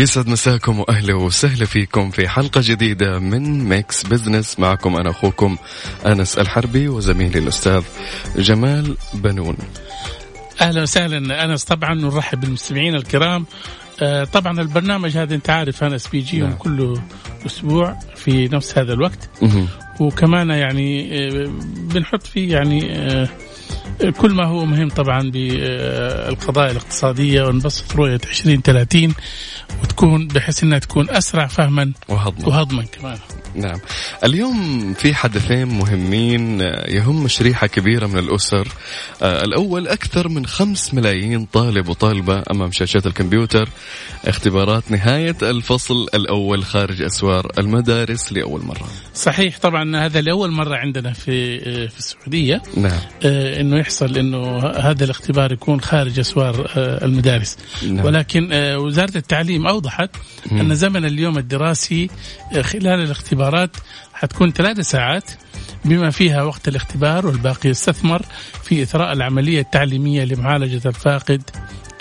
يسعد 0.00 0.28
مساكم 0.28 0.80
وأهلا 0.80 1.14
وسهلا 1.14 1.64
فيكم 1.64 2.10
في 2.10 2.28
حلقة 2.28 2.60
جديدة 2.64 3.18
من 3.18 3.68
Mix 3.68 4.02
Business 4.06 4.58
معكم 4.58 4.96
أنا 4.96 5.10
أخوكم 5.10 5.56
أنس 6.06 6.38
الحربي 6.38 6.88
وزميلي 6.88 7.38
الأستاذ 7.38 7.82
جمال 8.36 8.96
بنون. 9.14 9.56
أهلا 10.60 10.82
وسهلا 10.82 11.44
أنس 11.44 11.64
طبعا 11.64 11.94
نرحب 11.94 12.40
بالمستمعين 12.40 12.94
الكرام 12.94 13.46
آه، 14.02 14.24
طبعا 14.24 14.60
البرنامج 14.60 15.16
هذا 15.16 15.34
أنت 15.34 15.50
عارف 15.50 15.84
أنس 15.84 16.08
بيجيهم 16.08 16.48
نعم. 16.48 16.58
كل 16.58 17.00
أسبوع 17.46 17.98
في 18.16 18.48
نفس 18.48 18.78
هذا 18.78 18.92
الوقت. 18.92 19.30
وكمان 20.00 20.50
يعني 20.50 21.18
آه، 21.18 21.50
بنحط 21.76 22.26
فيه 22.26 22.52
يعني 22.52 22.92
آه، 22.92 23.28
كل 24.20 24.30
ما 24.32 24.46
هو 24.46 24.64
مهم 24.64 24.88
طبعا 24.88 25.30
بالقضايا 25.30 26.70
الاقتصادية 26.70 27.42
ونبسط 27.42 27.96
رؤية 27.96 28.14
2030 28.14 29.14
وتكون 29.82 30.28
بحيث 30.28 30.62
إنها 30.62 30.78
تكون 30.78 31.10
أسرع 31.10 31.46
فهما 31.46 31.92
وهضمه. 32.08 32.48
وهضما 32.48 32.82
كمان. 32.82 33.18
نعم. 33.54 33.78
اليوم 34.24 34.94
في 34.94 35.14
حدثين 35.14 35.68
مهمين 35.68 36.62
آه، 36.62 36.90
يهم 36.90 37.28
شريحة 37.28 37.66
كبيرة 37.66 38.06
من 38.06 38.18
الأسر. 38.18 38.68
آه، 39.22 39.44
الأول 39.44 39.88
أكثر 39.88 40.28
من 40.28 40.46
خمس 40.46 40.94
ملايين 40.94 41.44
طالب 41.44 41.88
وطالبة 41.88 42.42
أمام 42.50 42.72
شاشات 42.72 43.06
الكمبيوتر. 43.06 43.68
اختبارات 44.24 44.90
نهاية 44.90 45.36
الفصل 45.42 46.06
الأول 46.14 46.64
خارج 46.64 47.02
أسوار 47.02 47.52
المدارس 47.58 48.32
لأول 48.32 48.62
مرة. 48.62 48.88
صحيح 49.14 49.58
طبعا 49.58 49.96
هذا 50.06 50.20
لأول 50.20 50.50
مرة 50.50 50.76
عندنا 50.76 51.12
في 51.12 51.56
آه، 51.56 51.86
في 51.86 51.98
السعودية. 51.98 52.62
نعم. 52.76 53.00
إنه 53.24 53.78
يحصل 53.78 54.18
إنه 54.18 54.58
هذا 54.66 55.04
الاختبار 55.04 55.52
يكون 55.52 55.80
خارج 55.80 56.18
أسوار 56.18 56.70
آه، 56.76 57.04
المدارس. 57.04 57.56
نعم. 57.82 58.04
ولكن 58.04 58.52
وزارة 58.76 59.16
التعليم 59.16 59.66
أوضحت 59.66 60.10
أن 60.52 60.74
زمن 60.74 61.04
اليوم 61.04 61.38
الدراسي 61.38 62.10
خلال 62.60 63.00
الاختبارات 63.40 63.76
حتكون 64.14 64.52
ثلاث 64.52 64.80
ساعات 64.80 65.30
بما 65.84 66.10
فيها 66.10 66.42
وقت 66.42 66.68
الاختبار 66.68 67.26
والباقي 67.26 67.68
يستثمر 67.68 68.22
في 68.64 68.82
إثراء 68.82 69.12
العملية 69.12 69.60
التعليمية 69.60 70.24
لمعالجة 70.24 70.88
الفاقد 70.88 71.42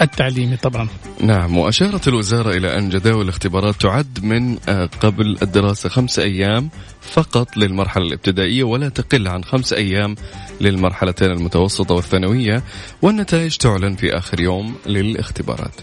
التعليمي 0.02 0.58
طبعا. 0.58 0.88
نعم 1.22 1.58
وأشارت 1.58 2.08
الوزارة 2.08 2.58
إلى 2.58 2.78
أن 2.78 2.90
جداول 2.90 3.22
الاختبارات 3.22 3.76
تعد 3.76 4.20
من 4.24 4.58
آه، 4.70 4.90
قبل 5.02 5.38
الدراسة 5.42 5.90
خمس 5.90 6.20
أيام 6.20 6.70
فقط 7.02 7.58
للمرحلة 7.58 8.06
الابتدائية 8.06 8.64
ولا 8.64 8.90
تقل 8.90 9.28
عن 9.28 9.44
خمس 9.44 9.74
أيام 9.74 10.16
للمرحلتين 10.62 11.32
المتوسطة 11.32 11.96
والثانوية 11.96 12.64
والنتائج 13.02 13.58
تعلن 13.58 13.96
في 13.96 14.18
آخر 14.18 14.40
يوم 14.40 14.76
للاختبارات. 14.86 15.76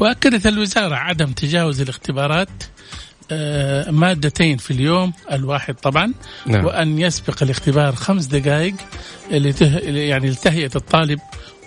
وأكدت 0.00 0.46
الوزارة 0.46 0.94
عدم 0.94 1.32
تجاوز 1.32 1.80
الاختبارات 1.80 2.48
مادتين 3.90 4.56
في 4.56 4.70
اليوم 4.70 5.12
الواحد 5.32 5.74
طبعا 5.74 6.12
نعم. 6.46 6.64
وأن 6.64 6.98
يسبق 6.98 7.42
الاختبار 7.42 7.94
خمس 7.94 8.24
دقائق 8.26 8.74
لته 9.30 9.78
يعني 9.78 10.30
لتهيئة 10.30 10.70
الطالب 10.76 11.18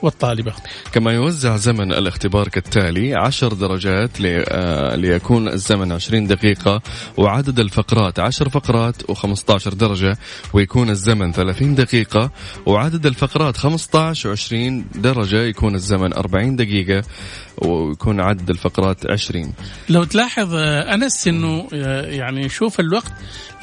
والطالبة 0.02 0.54
كما 0.92 1.12
يوزع 1.14 1.58
زمن 1.58 1.94
الاختبار 1.94 2.48
كالتالي 2.48 3.16
عشر 3.16 3.54
درجات 3.54 4.20
لي- 4.22 4.46
آه، 4.48 4.96
ليكون 4.96 5.48
الزمن 5.48 5.92
20 5.92 6.28
دقيقة 6.28 6.82
وعدد 7.18 7.60
الفقرات 7.60 8.20
10 8.20 8.50
فقرات 8.50 9.12
و15 9.12 9.68
درجة 9.76 10.18
ويكون 10.54 10.90
الزمن 10.90 11.32
30 11.32 11.76
دقيقة 11.76 12.32
وعدد 12.66 13.06
الفقرات 13.06 13.58
15 13.58 14.36
و20 14.36 14.98
درجة 14.98 15.42
يكون 15.44 15.76
الزمن 15.76 16.14
40 16.14 16.56
دقيقة 16.56 17.04
ويكون 17.58 18.20
عدد 18.20 18.50
الفقرات 18.50 19.12
20 19.12 19.54
لو 19.90 20.04
تلاحظ 20.04 20.54
آه، 20.54 20.94
أنس 20.94 21.28
إنه 21.28 21.68
آه، 21.74 22.02
يعني 22.02 22.50
شوف 22.50 22.80
الوقت 22.80 23.12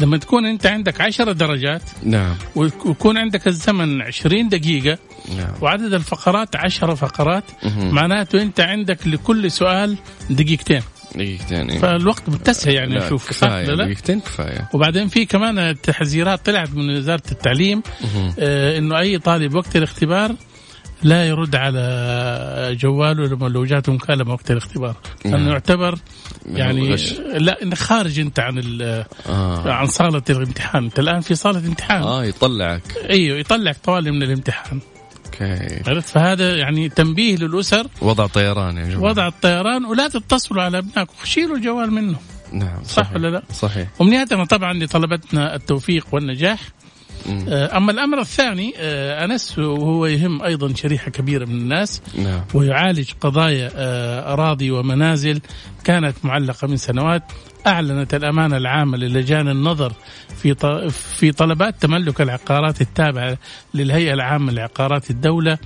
لما 0.01 0.17
تكون 0.17 0.47
أنت 0.47 0.67
عندك 0.67 1.01
عشرة 1.01 1.33
درجات 1.33 1.83
نعم. 2.03 2.35
ويكون 2.55 3.19
عندك 3.19 3.47
الزمن 3.47 4.03
20 4.03 4.49
دقيقة 4.49 4.99
نعم. 5.37 5.53
وعدد 5.61 5.95
الفقرات 5.95 6.57
10 6.57 6.95
فقرات 6.95 7.45
مهم. 7.63 7.95
معناته 7.95 8.43
أنت 8.43 8.61
عندك 8.61 9.07
لكل 9.07 9.51
سؤال 9.51 9.97
دقيقتين. 10.31 10.83
دقيقتين 11.15 11.71
إيه. 11.71 11.79
فالوقت 11.79 12.29
متسع 12.29 12.71
يعني 12.71 13.09
شوف. 13.09 13.45
لا؟ 13.45 13.75
دقيقتين 13.75 14.21
كفاية. 14.21 14.69
وبعدين 14.75 15.09
في 15.09 15.27
كمان 15.27 15.81
تحذيرات 15.83 16.47
طلعت 16.47 16.71
من 16.71 16.97
وزارة 16.97 17.23
التعليم 17.33 17.83
آه 18.39 18.79
إنه 18.79 18.99
أي 18.99 19.19
طالب 19.19 19.55
وقت 19.55 19.77
الاختبار 19.77 20.35
لا 21.03 21.29
يرد 21.29 21.57
على 21.57 22.77
جواله 22.81 23.27
لما 23.27 23.47
لو 23.47 23.65
جاته 23.65 23.93
مكالمه 23.93 24.33
وقت 24.33 24.51
الاختبار. 24.51 24.97
لأنه 25.25 25.37
نعم. 25.37 25.49
يعتبر 25.49 25.99
يعني. 26.47 26.97
لا 27.35 27.63
انك 27.63 27.79
خارج 27.79 28.19
أنت 28.19 28.41
عن 28.41 28.79
آه. 29.29 29.73
عن 29.73 29.87
صالة 29.87 30.23
الامتحان. 30.31 30.85
أنت 30.85 30.99
الآن 30.99 31.21
في 31.21 31.35
صالة 31.35 31.59
امتحان 31.59 32.03
آه 32.03 32.25
يطلعك. 32.25 32.83
أيوه 33.11 33.39
يطلعك 33.39 33.77
طوالي 33.85 34.11
من 34.11 34.23
الامتحان. 34.23 34.81
أوكي. 35.27 35.83
عرفت؟ 35.87 36.09
فهذا 36.09 36.57
يعني 36.57 36.89
تنبيه 36.89 37.37
للأسر. 37.37 37.87
وضع 38.03 38.27
طيران 38.27 38.77
يا 38.77 38.85
جماعة. 38.85 39.11
وضع 39.11 39.27
الطيران 39.27 39.85
ولا 39.85 40.09
تتصلوا 40.09 40.63
على 40.63 40.79
أبنائكم. 40.79 41.15
شيلوا 41.25 41.57
الجوال 41.57 41.91
منه 41.91 42.19
نعم 42.53 42.85
صح 42.85 43.13
ولا 43.13 43.29
لا؟ 43.29 43.43
صحيح. 43.53 43.89
امنياتنا 44.01 44.45
طبعا 44.45 44.73
لطلبتنا 44.73 45.55
التوفيق 45.55 46.07
والنجاح. 46.13 46.61
أما 47.77 47.93
الأمر 47.93 48.21
الثاني 48.21 48.75
آه، 48.79 49.25
أنس 49.25 49.59
وهو 49.59 50.07
يهم 50.07 50.43
أيضا 50.43 50.75
شريحة 50.75 51.11
كبيرة 51.11 51.45
من 51.45 51.55
الناس 51.55 52.03
نعم. 52.19 52.45
ويعالج 52.55 53.11
قضايا 53.21 53.71
آه، 53.75 54.33
أراضي 54.33 54.71
ومنازل 54.71 55.41
كانت 55.85 56.17
معلقة 56.25 56.69
من 56.69 56.77
سنوات. 56.77 57.23
أعلنت 57.67 58.15
الأمانة 58.15 58.57
العامة 58.57 58.97
للجان 58.97 59.49
النظر 59.49 59.93
في 60.37 60.55
في 60.91 61.33
طلبات 61.33 61.83
تملك 61.83 62.21
العقارات 62.21 62.81
التابعة 62.81 63.39
للهيئة 63.75 64.15
العامة 64.15 64.53
لعقارات 64.53 65.11
الدولة 65.11 65.59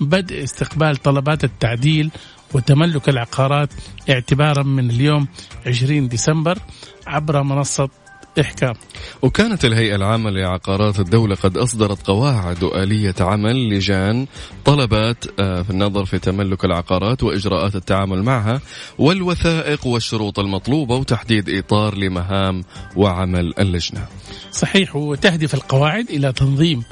بدء 0.00 0.42
استقبال 0.44 0.96
طلبات 0.96 1.44
التعديل 1.44 2.10
وتملك 2.54 3.08
العقارات 3.08 3.68
اعتبارا 4.10 4.62
من 4.62 4.90
اليوم 4.90 5.28
20 5.66 6.08
ديسمبر 6.08 6.58
عبر 7.06 7.42
منصة 7.42 7.88
إحكام. 8.40 8.74
وكانت 9.22 9.64
الهيئة 9.64 9.94
العامة 9.96 10.30
لعقارات 10.30 11.00
الدولة 11.00 11.34
قد 11.34 11.56
أصدرت 11.56 12.06
قواعد 12.06 12.62
وآلية 12.62 13.14
عمل 13.20 13.68
لجان 13.68 14.26
طلبات 14.64 15.24
آه، 15.40 15.62
في 15.62 15.70
النظر 15.70 16.04
في 16.04 16.18
تملك 16.18 16.64
العقارات 16.64 17.22
وإجراءات 17.22 17.76
التعامل 17.76 18.22
معها 18.22 18.60
والوثائق 18.98 19.86
والشروط 19.86 20.38
المطلوبة 20.38 20.96
وتحديد 20.96 21.50
إطار 21.50 21.94
لمهام 21.98 22.64
وعمل 22.96 23.54
اللجنة. 23.58 24.06
صحيح 24.52 24.96
وتهدف 24.96 25.54
القواعد 25.54 26.10
إلى 26.10 26.32
تنظيم 26.32 26.82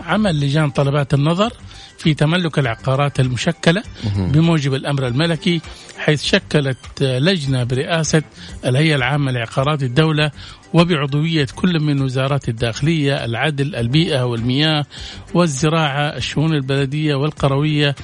عمل 0.00 0.40
لجان 0.40 0.70
طلبات 0.70 1.14
النظر 1.14 1.52
في 1.98 2.14
تملك 2.14 2.58
العقارات 2.58 3.20
المشكلة 3.20 3.82
بموجب 4.16 4.74
الأمر 4.74 5.06
الملكي 5.06 5.60
حيث 5.98 6.22
شكلت 6.22 6.76
لجنة 7.00 7.64
برئاسة 7.64 8.22
الهيئة 8.64 8.96
العامة 8.96 9.32
لعقارات 9.32 9.82
الدولة 9.82 10.30
وبعضوية 10.74 11.46
كل 11.54 11.80
من 11.80 12.02
وزارات 12.02 12.48
الداخلية، 12.48 13.24
العدل، 13.24 13.76
البيئة 13.76 14.22
والمياه 14.22 14.86
والزراعة، 15.34 16.16
الشؤون 16.16 16.54
البلدية 16.54 17.14
والقروية، 17.14 17.94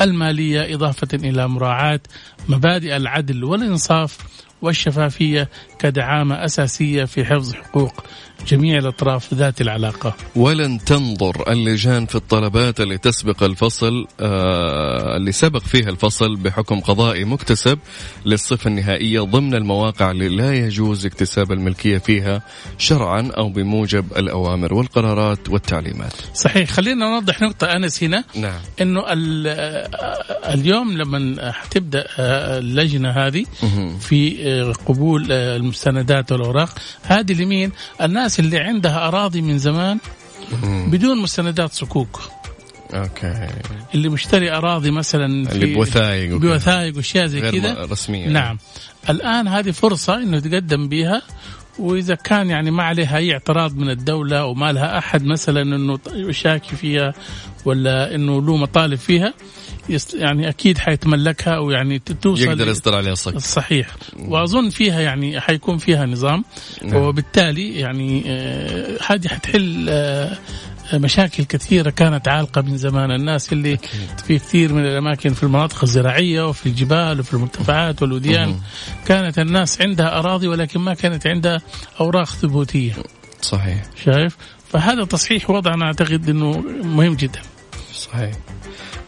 المالية 0.00 0.74
إضافة 0.74 1.08
إلى 1.14 1.48
مراعاة 1.48 2.00
مبادئ 2.48 2.96
العدل 2.96 3.44
والإنصاف 3.44 4.18
والشفافية 4.62 5.48
كدعامة 5.78 6.44
أساسية 6.44 7.04
في 7.04 7.24
حفظ 7.24 7.54
حقوق 7.54 8.04
جميع 8.48 8.78
الأطراف 8.78 9.34
ذات 9.34 9.60
العلاقة. 9.60 10.14
ولن 10.36 10.78
تنظر 10.84 11.52
اللجان 11.52 12.06
في 12.06 12.14
الطلبات 12.14 12.80
اللي 12.80 12.98
تسبق 12.98 13.42
الفصل 13.42 14.06
آه 14.20 15.16
اللي 15.16 15.32
سبق 15.32 15.60
فيها 15.62 15.88
الفصل 15.88 16.36
بحكم 16.36 16.80
قضائي 16.80 17.24
مكتسب 17.24 17.78
للصفة 18.26 18.68
النهائية 18.68 19.20
ضمن 19.20 19.54
المواقع 19.54 20.10
اللي 20.10 20.28
لا 20.28 20.54
يجوز 20.54 21.06
اكتساب 21.06 21.52
الملكية 21.52 21.98
فيها 21.98 22.42
شرعا 22.78 23.30
أو 23.36 23.48
بموجب 23.48 24.04
الأوامر 24.16 24.74
والقرارات 24.74 25.48
والتعليمات 25.50 26.12
صحيح 26.34 26.70
خلينا 26.70 27.10
نوضح 27.10 27.42
نقطة 27.42 27.66
أنس 27.66 28.02
هنا 28.02 28.24
نعم 28.34 28.60
إنه 28.80 29.12
ال- 29.12 29.46
آه، 29.46 30.54
اليوم 30.54 30.92
لما 30.98 31.52
حتبدأ 31.52 32.06
آه، 32.18 32.58
اللجنة 32.58 33.10
هذه. 33.10 33.44
في 34.00 34.36
آه، 34.48 34.72
قبول 34.72 35.32
المستندات 35.32 36.32
والأوراق 36.32 36.68
هذه 37.02 37.32
لمين؟ 37.42 37.72
الناس 38.02 38.25
اللي 38.38 38.58
عندها 38.58 39.08
أراضي 39.08 39.42
من 39.42 39.58
زمان. 39.58 39.98
بدون 40.88 41.22
مستندات 41.22 41.72
صكوك. 41.72 42.20
أوكي. 42.94 43.48
اللي 43.94 44.08
مشتري 44.08 44.50
أراضي 44.52 44.90
مثلا 44.90 45.26
اللي 45.52 45.74
بوثائق. 45.74 46.36
بوثائق 46.36 46.96
وأشياء 46.96 47.26
زي 47.26 47.40
كذا. 47.40 47.84
رسمية. 47.84 48.28
نعم. 48.28 48.58
الآن 49.10 49.48
هذه 49.48 49.70
فرصة 49.70 50.16
إنه 50.16 50.36
يتقدم 50.36 50.88
بها 50.88 51.22
وإذا 51.78 52.14
كان 52.14 52.50
يعني 52.50 52.70
ما 52.70 52.82
عليها 52.82 53.16
أي 53.16 53.32
اعتراض 53.32 53.76
من 53.76 53.90
الدولة 53.90 54.44
وما 54.44 54.72
لها 54.72 54.98
أحد 54.98 55.24
مثلا 55.24 55.62
إنه 55.62 55.98
يشاكي 56.12 56.76
فيها 56.76 57.14
ولا 57.64 58.14
إنه 58.14 58.42
له 58.42 58.56
مطالب 58.56 58.98
فيها 58.98 59.34
يعني 60.14 60.48
أكيد 60.48 60.78
حيتملكها 60.78 61.58
ويعني 61.58 61.98
ت- 61.98 62.12
توصل 62.12 62.42
يقدر 62.42 62.68
يصدر 62.68 62.96
عليها 62.96 63.14
صك. 63.14 63.38
صحيح 63.38 63.88
وأظن 64.18 64.70
فيها 64.70 65.00
يعني 65.00 65.40
حيكون 65.40 65.78
فيها 65.78 66.06
نظام. 66.06 66.44
نعم. 66.82 66.96
وبالتالي 67.02 67.74
يعني 67.78 68.22
آه، 68.26 68.98
هذه 69.08 69.28
حتحل 69.28 69.86
آه، 69.88 70.38
مشاكل 70.94 71.44
كثيرة 71.44 71.90
كانت 71.90 72.28
عالقة 72.28 72.60
من 72.62 72.76
زمان. 72.76 73.10
الناس 73.10 73.52
اللي 73.52 73.78
في 74.26 74.38
كثير 74.38 74.72
من 74.72 74.86
الأماكن 74.86 75.34
في 75.34 75.42
المناطق 75.42 75.82
الزراعية 75.82 76.48
وفي 76.48 76.66
الجبال 76.66 77.20
وفي 77.20 77.34
المرتفعات 77.34 78.02
والوديان 78.02 78.48
مهم. 78.48 78.60
كانت 79.06 79.38
الناس 79.38 79.80
عندها 79.80 80.18
أراضي 80.18 80.48
ولكن 80.48 80.80
ما 80.80 80.94
كانت 80.94 81.26
عندها 81.26 81.60
أوراق 82.00 82.26
ثبوتية. 82.26 82.92
صحيح. 83.42 83.82
شايف؟ 84.04 84.36
فهذا 84.72 85.04
تصحيح 85.04 85.50
وضع 85.50 85.74
أنا 85.74 85.84
أعتقد 85.84 86.28
إنه 86.28 86.50
مهم 86.84 87.14
جدا. 87.14 87.40
صحيح. 87.94 88.30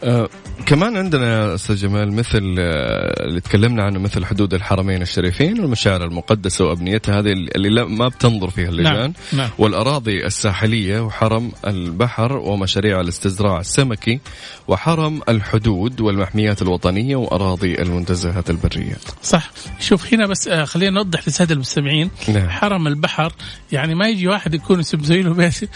آه 0.03 0.29
كمان 0.65 0.97
عندنا 0.97 1.55
أستاذ 1.55 1.75
جمال 1.75 2.13
مثل 2.13 2.55
آه 2.59 3.25
اللي 3.25 3.41
تكلمنا 3.41 3.83
عنه 3.83 3.99
مثل 3.99 4.25
حدود 4.25 4.53
الحرمين 4.53 5.01
الشريفين 5.01 5.59
والمشاعر 5.59 6.05
المقدسة 6.05 6.65
وابنيتها 6.65 7.19
هذه 7.19 7.31
اللي 7.31 7.85
ما 7.85 8.07
بتنظر 8.07 8.49
فيها 8.49 8.69
اللجان. 8.69 8.93
نعم 8.93 9.13
نعم. 9.33 9.49
والأراضي 9.57 10.25
الساحلية 10.25 10.99
وحرم 10.99 11.51
البحر 11.67 12.33
ومشاريع 12.33 13.01
الاستزراع 13.01 13.59
السمكي 13.59 14.19
وحرم 14.67 15.21
الحدود 15.29 16.01
والمحميات 16.01 16.61
الوطنية 16.61 17.15
وأراضي 17.15 17.81
المنتزهات 17.81 18.49
البرية. 18.49 18.97
صح. 19.23 19.51
شوف 19.79 20.13
هنا 20.13 20.27
بس 20.27 20.47
آه، 20.47 20.65
خلينا 20.65 20.91
نوضح 20.91 21.27
للساده 21.27 21.53
المستمعين. 21.53 22.11
نعم. 22.27 22.49
حرم 22.49 22.87
البحر 22.87 23.33
يعني 23.71 23.95
ما 23.95 24.09
يجي 24.09 24.27
واحد 24.27 24.53
يكون 24.53 24.81
زي 24.81 25.21
له 25.21 25.33
بيت. 25.33 25.69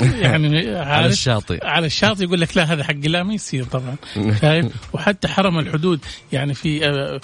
يعني 0.22 0.76
على 0.76 1.06
الشاطئ. 1.06 1.66
على 1.66 1.86
الشاطئ 1.86 2.24
يقول 2.24 2.40
لك 2.40 2.56
لا 2.56 2.72
هذا 2.72 2.84
حقي 2.84 3.08
لا 3.08 3.22
ما 3.22 3.34
يصير. 3.34 3.64
طبعا 3.68 3.96
شايف 4.40 4.66
وحتى 4.92 5.28
حرم 5.28 5.58
الحدود 5.58 6.00
يعني 6.32 6.54
في 6.54 6.86
آه، 6.88 7.20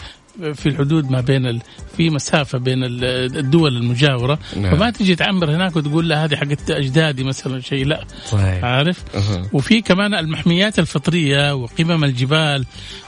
في 0.54 0.68
الحدود 0.68 1.10
ما 1.10 1.20
بين 1.20 1.46
ال... 1.46 1.60
في 1.96 2.10
مسافة 2.10 2.58
بين 2.58 2.84
ال- 2.84 3.04
الدول 3.38 3.76
المجاورة 3.76 4.38
نعم. 4.56 4.76
فما 4.76 4.90
تجي 4.90 5.14
تعمر 5.16 5.50
هناك 5.50 5.76
وتقول 5.76 6.08
لا 6.08 6.24
هذه 6.24 6.36
حقت 6.36 6.70
أجدادي 6.70 7.24
مثلا 7.24 7.60
شيء 7.60 7.86
لا 7.86 8.04
صحيح 8.26 8.64
عارف 8.64 9.04
أها. 9.14 9.48
وفي 9.52 9.80
كمان 9.80 10.14
المحميات 10.14 10.78
الفطرية 10.78 11.54
وقمم 11.54 12.04
الجبال 12.04 12.64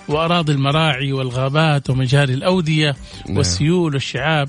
وأراضي 0.08 0.52
المراعي 0.52 1.12
والغابات 1.12 1.90
ومجاري 1.90 2.34
الأودية 2.34 2.96
نعم. 3.28 3.36
والسيول 3.36 3.94
والشعاب 3.94 4.48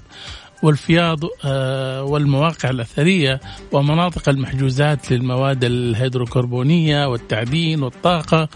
والفياض 0.64 1.20
آه، 1.46 2.04
والمواقع 2.04 2.70
الأثرية 2.70 3.40
ومناطق 3.72 4.30
المحجوزات 4.30 5.12
للمواد 5.12 5.64
الهيدروكربونية 5.64 7.08
والتعدين 7.08 7.84
والطاقة 7.84 8.50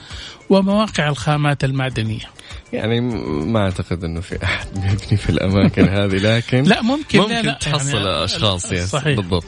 ومواقع 0.49 1.09
الخامات 1.09 1.63
المعدنية. 1.63 2.25
يعني 2.73 3.01
ما 3.45 3.59
أعتقد 3.59 4.03
إنه 4.03 4.21
في 4.21 4.43
أحد 4.43 4.67
بيبني 4.81 5.17
في 5.17 5.29
الأماكن 5.29 5.89
هذه 5.89 6.15
لكن 6.15 6.63
لا 6.63 6.81
ممكن 6.81 7.19
ممكن 7.19 7.33
لا 7.33 7.41
لا 7.41 7.53
تحصل 7.53 7.97
يعني 7.97 8.23
أشخاص 8.23 8.71
يس 8.71 8.89
صحيح. 8.89 9.15
بالضبط. 9.15 9.45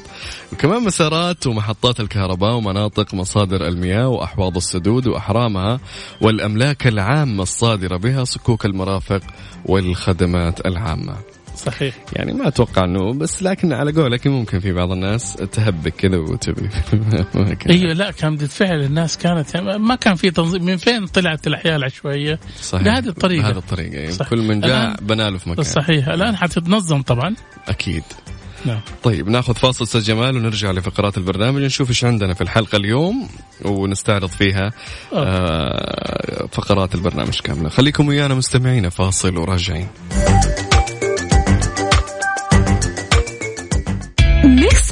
وكمان 0.54 0.84
مسارات 0.84 1.48
ومحطات 1.48 2.00
الكهرباء 2.00 2.54
ومناطق 2.54 3.14
مصادر 3.14 3.68
المياه 3.68 4.08
وأحواض 4.08 4.56
السدود 4.56 5.08
وأحرامها 5.08 5.80
والأملاك 6.22 6.88
العامة 6.88 7.44
الصادرة 7.44 7.98
بها 7.98 8.24
صكوك 8.24 8.66
المرافق 8.66 9.22
والخدمات 9.66 10.66
العامة. 10.66 11.33
صحيح. 11.66 11.96
يعني 12.14 12.34
ما 12.34 12.48
أتوقع 12.48 12.84
إنه 12.84 13.14
بس 13.14 13.44
لكن 13.44 13.74
على 13.74 13.92
قولك 13.92 14.28
ممكن 14.28 14.60
في 14.60 14.72
بعض 14.74 14.92
الناس 14.92 15.34
تهبك 15.36 15.94
كذا 15.96 16.16
الأماكن. 16.94 17.70
أيوه 17.74 17.94
لا 17.94 18.12
كان 18.12 18.34
ردة 18.34 18.48
فعل 18.48 18.84
الناس 18.84 19.18
كانت 19.18 19.58
ما 19.58 19.96
كان 19.96 20.16
في 20.16 20.32
تنظيم. 20.32 20.66
من 20.66 20.78
فين 20.78 21.06
طلعت 21.06 21.48
الاحياء 21.48 21.76
العشوائيه 21.76 22.40
صحيح. 22.62 22.84
بهذه 22.84 23.08
الطريقة. 23.08 23.44
بهذه 23.44 23.58
الطريقة. 23.58 23.96
يعني 23.96 24.12
صح. 24.12 24.30
كل 24.30 24.42
من 24.42 24.62
جاء 24.62 24.94
الآن- 24.94 25.02
بنى 25.04 25.30
له 25.30 25.38
في 25.38 25.50
مكان. 25.50 25.64
صحيح. 25.64 26.08
الآن 26.08 26.36
حتتنظم 26.38 27.02
طبعا. 27.02 27.36
أكيد. 27.68 28.04
نعم. 28.66 28.80
طيب 29.04 29.30
ناخذ 29.30 29.54
فاصل 29.54 29.84
أستاذ 29.84 30.02
جمال 30.04 30.38
ونرجع 30.38 30.72
لفقرات 30.72 31.18
البرنامج 31.18 31.62
نشوف 31.62 31.90
إيش 31.90 32.06
عندنا 32.06 32.34
في 32.34 32.42
الحلقة 32.42 32.76
اليوم 32.76 33.30
ونستعرض 33.66 34.30
فيها 34.30 34.72
آه 35.14 36.48
فقرات 36.52 36.96
البرنامج 36.96 37.40
كاملة. 37.40 37.70
خليكم 37.70 38.08
ويانا 38.08 38.34
مستمعين 38.36 38.90
فاصل 38.90 39.38
وراجعين. 39.38 39.88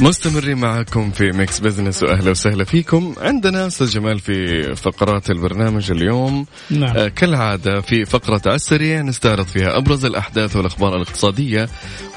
مستمرين 0.00 0.58
معكم 0.58 1.10
في 1.10 1.30
Mix 1.30 1.60
Business 1.60 2.02
وأهلا 2.02 2.30
وسهلا 2.30 2.64
فيكم. 2.64 3.14
عندنا 3.20 3.66
أستاذ 3.66 3.86
جمال 3.86 4.18
في 4.18 4.62
فقرات 4.76 5.30
البرنامج 5.30 5.90
اليوم. 5.90 6.46
نعم. 6.70 6.96
آه، 6.96 7.08
كالعادة 7.08 7.80
في 7.80 8.04
فقرة 8.04 8.40
على 8.46 8.54
السريع 8.54 9.02
نستعرض 9.02 9.46
فيها 9.46 9.76
أبرز 9.76 10.04
الأحداث 10.04 10.56
والأخبار 10.56 10.96
الاقتصادية 10.96 11.68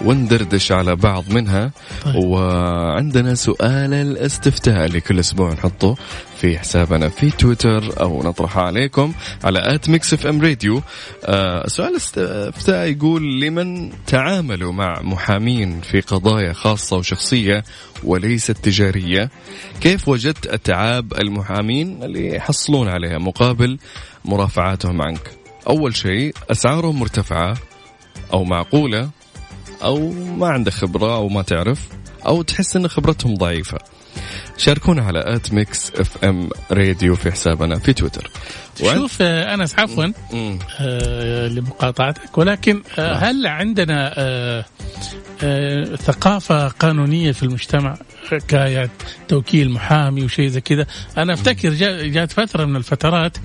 وندردش 0.01 0.71
على 0.71 0.95
بعض 0.95 1.23
منها. 1.29 1.71
طيب. 2.05 2.15
وعندنا 2.15 3.35
سؤال 3.35 3.93
الاستفتاء 3.93 4.85
اللي 4.85 5.01
كل 5.01 5.19
أسبوع 5.19 5.53
نحطه. 5.53 5.95
في 6.43 6.59
حسابنا 6.59 7.09
في 7.09 7.31
تويتر 7.31 8.01
أو 8.01 8.23
نطرحه 8.23 8.61
عليكم 8.61 9.13
على 9.43 9.75
at 9.75 9.89
Mix 9.89 10.13
FM 10.13 10.41
Radio. 10.41 10.81
آه 11.25 11.67
سؤال 11.67 11.89
الاستفتاء 11.89 12.87
يقول 12.87 13.41
لمن 13.41 13.91
تعاملوا 14.07 14.71
مع 14.71 15.01
محامين 15.01 15.81
في 15.81 16.01
قضايا 16.01 16.53
خاصة 16.53 16.97
وشخصية 16.97 17.63
وليست 18.03 18.51
تجارية؟ 18.51 19.29
كيف 19.81 20.07
وجدت 20.07 20.47
أتعاب 20.47 21.13
المحامين 21.13 22.03
اللي 22.03 22.35
يحصلون 22.35 22.87
عليها 22.87 23.17
مقابل 23.17 23.77
مرافعاتهم 24.25 25.01
عنك؟ 25.01 25.31
أول 25.69 25.95
شيء 25.95 26.33
أسعارهم 26.51 26.99
مرتفعة 26.99 27.57
أو 28.33 28.43
معقولة 28.43 29.09
أو 29.83 30.11
ما 30.11 30.47
عندك 30.47 30.73
خبرة 30.73 31.15
أو 31.15 31.29
ما 31.29 31.41
تعرف 31.41 31.87
أو 32.25 32.41
تحس 32.41 32.75
أن 32.75 32.87
خبرتهم 32.87 33.35
ضعيفة. 33.35 33.92
شاركونا 34.57 35.01
على 35.03 35.23
at 35.35 35.53
Mix 35.53 35.91
FM 35.95 36.49
Radio 36.71 37.15
في 37.15 37.31
حسابنا 37.31 37.79
في 37.79 37.93
تويتر. 37.93 38.29
شوف 38.79 39.17
آه، 39.21 39.53
أنس 39.53 39.79
عفوا. 39.79 40.05
آه، 40.79 41.47
لمقاطعتك. 41.47 42.37
ولكن 42.37 42.81
آه، 42.99 43.13
هل 43.13 43.47
عندنا 43.47 44.13
آه، 44.17 44.65
آه، 45.43 45.95
ثقافة 45.95 46.67
قانونية 46.67 47.31
في 47.31 47.43
المجتمع 47.43 47.97
حكاية 48.29 48.89
توكيل 49.27 49.69
محامي 49.71 50.23
وشيء 50.23 50.47
زي 50.47 50.61
كذا؟ 50.61 50.85
أنا 51.17 51.33
أفتكر 51.33 51.69
جا- 51.73 52.07
جات 52.07 52.31
فترة 52.31 52.65
من 52.65 52.75
الفترات. 52.75 53.37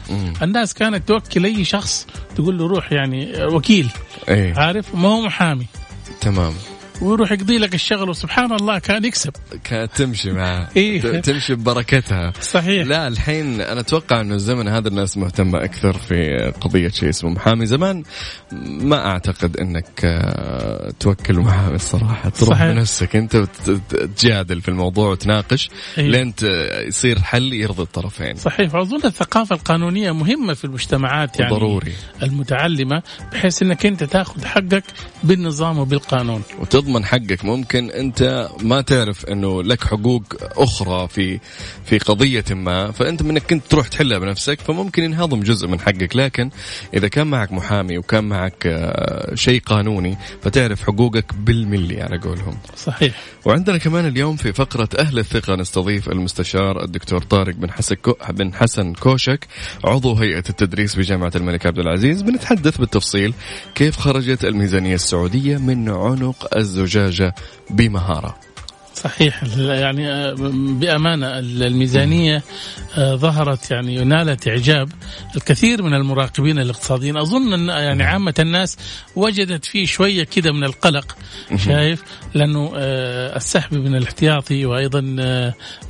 الناس 0.43 0.75
كانت 0.75 1.09
توكل 1.09 1.45
أي 1.45 1.65
شخص 1.65 2.07
تقول 2.37 2.59
له 2.59 2.67
روح 2.67 2.93
يعني 2.93 3.43
آه، 3.43 3.47
وكيل. 3.47 3.89
إيه. 4.29 4.55
عارف؟ 4.59 4.95
ما 4.95 5.09
هو 5.09 5.21
محامي. 5.21 5.67
تمام. 6.21 6.55
ويروح 7.03 7.33
يقضي 7.33 7.59
لك 7.59 7.75
الشغل 7.75 8.11
وسبحان 8.11 8.53
الله 8.53 8.79
كان 8.79 9.05
يكسب. 9.05 9.33
كانت 9.65 9.97
تمشي 9.97 10.33
معاه 10.33 10.69
إيه. 10.77 11.21
تمشي 11.21 11.55
ببركتها. 11.55 12.33
صحيح. 12.41 12.87
لا 12.87 13.09
الحين 13.09 13.61
أنا 13.61 13.81
أتوقع 13.81 14.21
إنه 14.21 14.35
الزمن 14.35 14.69
هذا 14.69 14.89
الناس 14.89 15.17
مهتمة 15.17 15.65
أكثر 15.65 15.93
في 15.93 16.53
قضية 16.61 16.89
شيء 16.89 17.09
اسمه 17.09 17.31
محامي 17.31 17.67
زمان. 17.67 18.03
ما 18.63 19.07
أعتقد 19.07 19.57
إنك 19.57 20.01
آه، 20.05 20.93
توكل 21.01 21.39
محامي 21.39 21.75
الصراحة. 21.75 22.29
تروح 22.29 22.59
صحيح. 22.59 22.73
بنفسك. 22.73 23.17
أنت 23.17 23.45
وتجادل 23.69 24.61
في 24.61 24.69
الموضوع 24.69 25.11
وتناقش 25.11 25.71
أيوة. 25.99 26.11
لين 26.11 26.35
يصير 26.87 27.19
حل 27.19 27.53
يرضي 27.53 27.83
الطرفين. 27.83 28.35
صحيح. 28.37 28.75
واظن 28.75 29.01
الثقافة 29.05 29.55
القانونية 29.55 30.13
مهمة 30.13 30.55
في 30.55 30.65
المجتمعات 30.65 31.41
يعني 31.41 31.55
ضروري 31.55 31.93
المتعلمة 32.23 33.03
بحيث 33.33 33.63
إنك 33.63 33.87
أنت 33.87 34.05
تأخذ 34.05 34.45
حقك 34.45 34.85
بالنظام 35.23 35.79
وبالقانون. 35.79 36.43
وتضمن 36.61 36.88
تضمن 36.89 37.05
حقك. 37.05 37.45
ممكن 37.45 37.91
أنت 37.91 38.49
ما 38.63 38.81
تعرف 38.81 39.27
إنه 39.27 39.63
لك 39.63 39.85
حقوق 39.85 40.23
أخرى 40.41 41.09
في 41.09 41.41
في 41.85 41.99
قضية 41.99 42.45
ما 42.51 42.91
فأنت 42.91 43.23
منك 43.23 43.43
كنت 43.43 43.67
تروح 43.71 43.89
تحلها 43.89 44.19
بنفسك 44.19 44.61
فممكن 44.61 45.03
ينهضم 45.03 45.41
جزء 45.41 45.69
من 45.69 45.81
حقك. 45.81 46.17
لكن 46.17 46.51
إذا 46.95 47.09
كان 47.09 47.27
معك 47.27 47.53
محامي 47.53 47.99
وكان 47.99 48.25
معك 48.25 48.67
آه، 48.67 49.35
شيء 49.35 49.61
قانوني 49.61 50.19
فتعرف 50.43 50.83
حقوقك 50.83 51.35
بالملي 51.35 52.03
على 52.03 52.19
قولهم. 52.19 52.59
صحيح. 52.77 53.15
وعندنا 53.45 53.79
كمان 53.79 54.07
اليوم 54.07 54.37
في 54.37 54.53
فقرة 54.53 54.89
أهل 54.99 55.19
الثقة 55.19 55.55
نستضيف 55.55 56.09
المستشار 56.09 56.85
الدكتور 56.85 57.23
طارق 57.23 57.55
بن 57.55 57.71
حسن 57.71 57.97
بن 58.31 58.55
حسن 58.55 58.93
كوشك 58.93 59.47
عضو 59.85 60.15
هيئة 60.15 60.45
التدريس 60.51 60.95
بجامعة 60.95 61.33
الملك 61.37 61.67
عبد 61.67 61.79
العزيز. 61.79 62.23
بنتحدث 62.23 62.77
بالتفصيل 62.77 63.35
كيف 63.75 63.97
خرجت 63.97 64.45
الميزانية 64.45 64.95
السعودية 64.95 65.59
من 65.59 65.89
عنق 65.89 66.57
الزجاجة 66.79 67.35
بمهارة. 67.71 68.48
صحيح. 69.03 69.43
يعني 69.59 70.13
آه، 70.13 70.35
بأمانة 70.81 71.39
الميزانية 71.39 72.43
آه، 72.97 73.15
ظهرت 73.15 73.71
يعني 73.71 74.05
نالت 74.05 74.49
إعجاب 74.49 74.89
الكثير 75.37 75.83
من 75.83 75.95
المراقبين 75.95 76.59
الاقتصاديين. 76.59 77.17
أظن 77.17 77.53
أن 77.53 77.69
يعني 77.69 78.03
عامة 78.03 78.35
الناس 78.39 78.77
وجدت 79.17 79.65
فيه 79.65 79.87
شوية 79.87 80.25
كده 80.25 80.53
من 80.53 80.65
القلق 80.65 81.17
شايف؟ 81.57 82.03
لأنه 82.35 82.73
آه، 82.77 83.37
السحب 83.37 83.75
من 83.75 83.97
الاحتياطي 83.97 84.67
وأيضا 84.67 85.17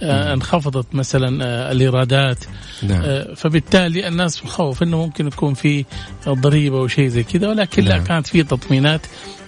انخفضت 0.02 0.94
مثلا 0.94 1.28
الإيرادات. 1.72 2.38
نعم. 2.82 3.24
فبالتالي 3.36 4.08
الناس 4.08 4.44
مخوف 4.44 4.82
إنه 4.82 4.96
ممكن 4.96 5.26
يكون 5.26 5.54
في 5.54 5.84
ضريبة 6.28 6.78
أو 6.78 6.88
شيء 6.88 7.08
زي 7.08 7.22
كذا 7.22 7.48
ولكن 7.48 7.84
لا 7.84 7.96
نعم. 7.96 8.04
كانت 8.04 8.26
في 8.26 8.42
تطمينات 8.42 9.00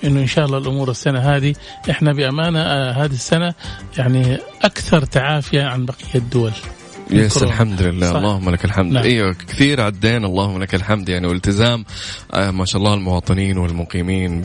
إنه 0.04 0.20
إن 0.20 0.26
شاء 0.26 0.44
الله 0.46 0.58
الأمور 0.58 0.90
السنة 0.90 1.18
هذه 1.18 1.54
إحنا 1.90 2.12
بأمانة 2.12 2.60
هذه 2.90 3.12
السنة 3.12 3.49
يعني 3.98 4.38
أكثر 4.62 5.04
تعافيا 5.04 5.64
عن 5.64 5.86
بقية 5.86 6.14
الدول. 6.14 6.52
يس 7.12 7.42
الحمد 7.42 7.82
لله 7.82 8.10
صح. 8.10 8.16
اللهم 8.16 8.50
لك 8.50 8.64
الحمد. 8.64 8.92
نعم. 8.92 9.04
إيوه 9.04 9.32
كثير 9.48 9.80
عدينا 9.80 10.26
اللهم 10.26 10.62
لك 10.62 10.74
الحمد. 10.74 11.08
يعني 11.08 11.26
والتزام 11.26 11.84
آه 12.34 12.50
ما 12.50 12.64
شاء 12.64 12.82
الله 12.82 12.94
المواطنين 12.94 13.58
والمقيمين 13.58 14.40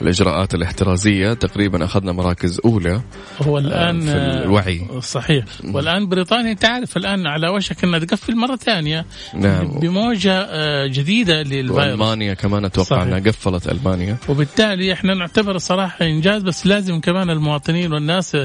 بالإجراءات 0.00 0.54
الاحترازية. 0.54 1.32
تقريبا 1.32 1.84
أخذنا 1.84 2.12
مراكز 2.12 2.60
أولى 2.64 3.00
هو 3.42 3.58
الآن 3.58 4.00
في 4.00 4.12
الوعي. 4.16 4.86
صحيح. 5.00 5.44
والآن 5.64 6.08
بريطانيا 6.08 6.52
أنت 6.52 6.64
عارف 6.64 6.96
الآن 6.96 7.26
على 7.26 7.48
وشك 7.48 7.84
إنها 7.84 7.98
تقفل 7.98 8.36
مرة 8.36 8.56
ثانية. 8.56 9.06
نعم. 9.34 9.66
بموجة 9.68 10.32
آه، 10.50 10.86
جديدة 10.86 11.42
للفيروس. 11.42 11.78
المانيا 11.84 12.34
كمان 12.34 12.64
أتوقع 12.64 13.02
إنها 13.02 13.18
قفلت 13.18 13.68
ألمانيا. 13.68 14.16
وبالتالي 14.28 14.92
إحنا 14.92 15.14
نعتبر 15.14 15.58
صراحة 15.58 16.04
إنجاز 16.04 16.42
بس 16.42 16.66
لازم 16.66 17.00
كمان 17.00 17.30
المواطنين 17.30 17.92
والناس 17.92 18.36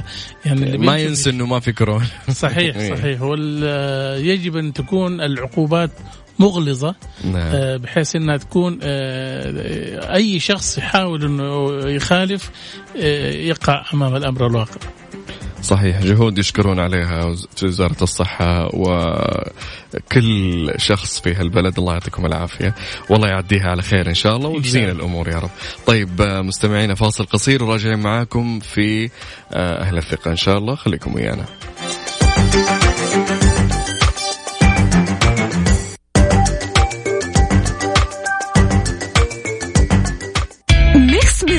يعني 0.45 0.77
ما 0.77 0.97
ينسى 0.97 1.29
إنه 1.29 1.45
ما 1.45 1.59
في 1.59 1.71
كورونا. 1.71 2.05
صحيح 2.31 2.75
إيه. 2.79 2.95
صحيح. 2.95 3.21
يجب 4.25 4.57
أن 4.57 4.73
تكون 4.73 5.21
العقوبات 5.21 5.91
مغلظة 6.39 6.95
نعم. 7.23 7.35
آه، 7.35 7.77
بحيث 7.77 8.15
إنها 8.15 8.37
تكون 8.37 8.79
آه، 8.83 10.15
أي 10.15 10.39
شخص 10.39 10.77
يحاول 10.77 11.23
إنه 11.23 11.69
يخالف 11.89 12.51
آه، 12.97 13.31
يقع 13.31 13.85
أمام 13.93 14.15
الأمر 14.15 14.47
الواقع. 14.47 14.77
صحيح 15.61 16.01
جهود 16.03 16.37
يشكرون 16.37 16.79
عليها 16.79 17.35
وزارة 17.63 17.95
الصحة 18.01 18.69
وكل 18.75 20.73
شخص 20.77 21.21
في 21.21 21.33
هالبلد. 21.33 21.77
الله 21.77 21.93
يعطيكم 21.93 22.25
العافية. 22.25 22.75
والله 23.09 23.27
يعديها 23.27 23.69
على 23.69 23.81
خير 23.81 24.09
إن 24.09 24.13
شاء 24.13 24.35
الله 24.35 24.49
وتزين 24.49 24.89
الأمور 24.89 25.29
يا 25.29 25.39
رب. 25.39 25.49
طيب 25.85 26.21
مستمعينا 26.21 26.95
فاصل 26.95 27.25
قصير 27.25 27.63
وراجعين 27.63 27.99
معاكم 27.99 28.59
في 28.59 29.09
أهل 29.53 29.97
الثقة 29.97 30.31
إن 30.31 30.35
شاء 30.35 30.57
الله. 30.57 30.75
خليكم 30.75 31.15
ويانا. 31.15 31.45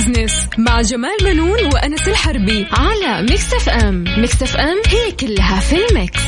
Business 0.00 0.48
مع 0.58 0.80
جمال 0.82 1.16
منون 1.24 1.64
وأنس 1.74 2.08
الحربي 2.08 2.66
على 2.72 3.22
Mix 3.22 3.54
FM 3.54 4.04
Mix 4.18 4.42
FM 4.42 4.76
هي 4.88 5.12
كلها 5.12 5.60
في 5.60 5.76
ال 5.90 5.96
mix. 5.96 6.20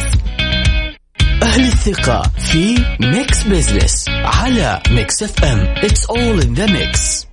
أهل 1.43 1.65
الثقة 1.65 2.23
في 2.39 2.85
Mix 3.01 3.43
Business 3.43 4.09
على 4.09 4.83
Mix 4.91 5.23
FM 5.23 5.75
it's 5.75 6.07
all 6.07 6.45
in 6.45 6.55
the 6.55 6.69
mix. 6.69 7.27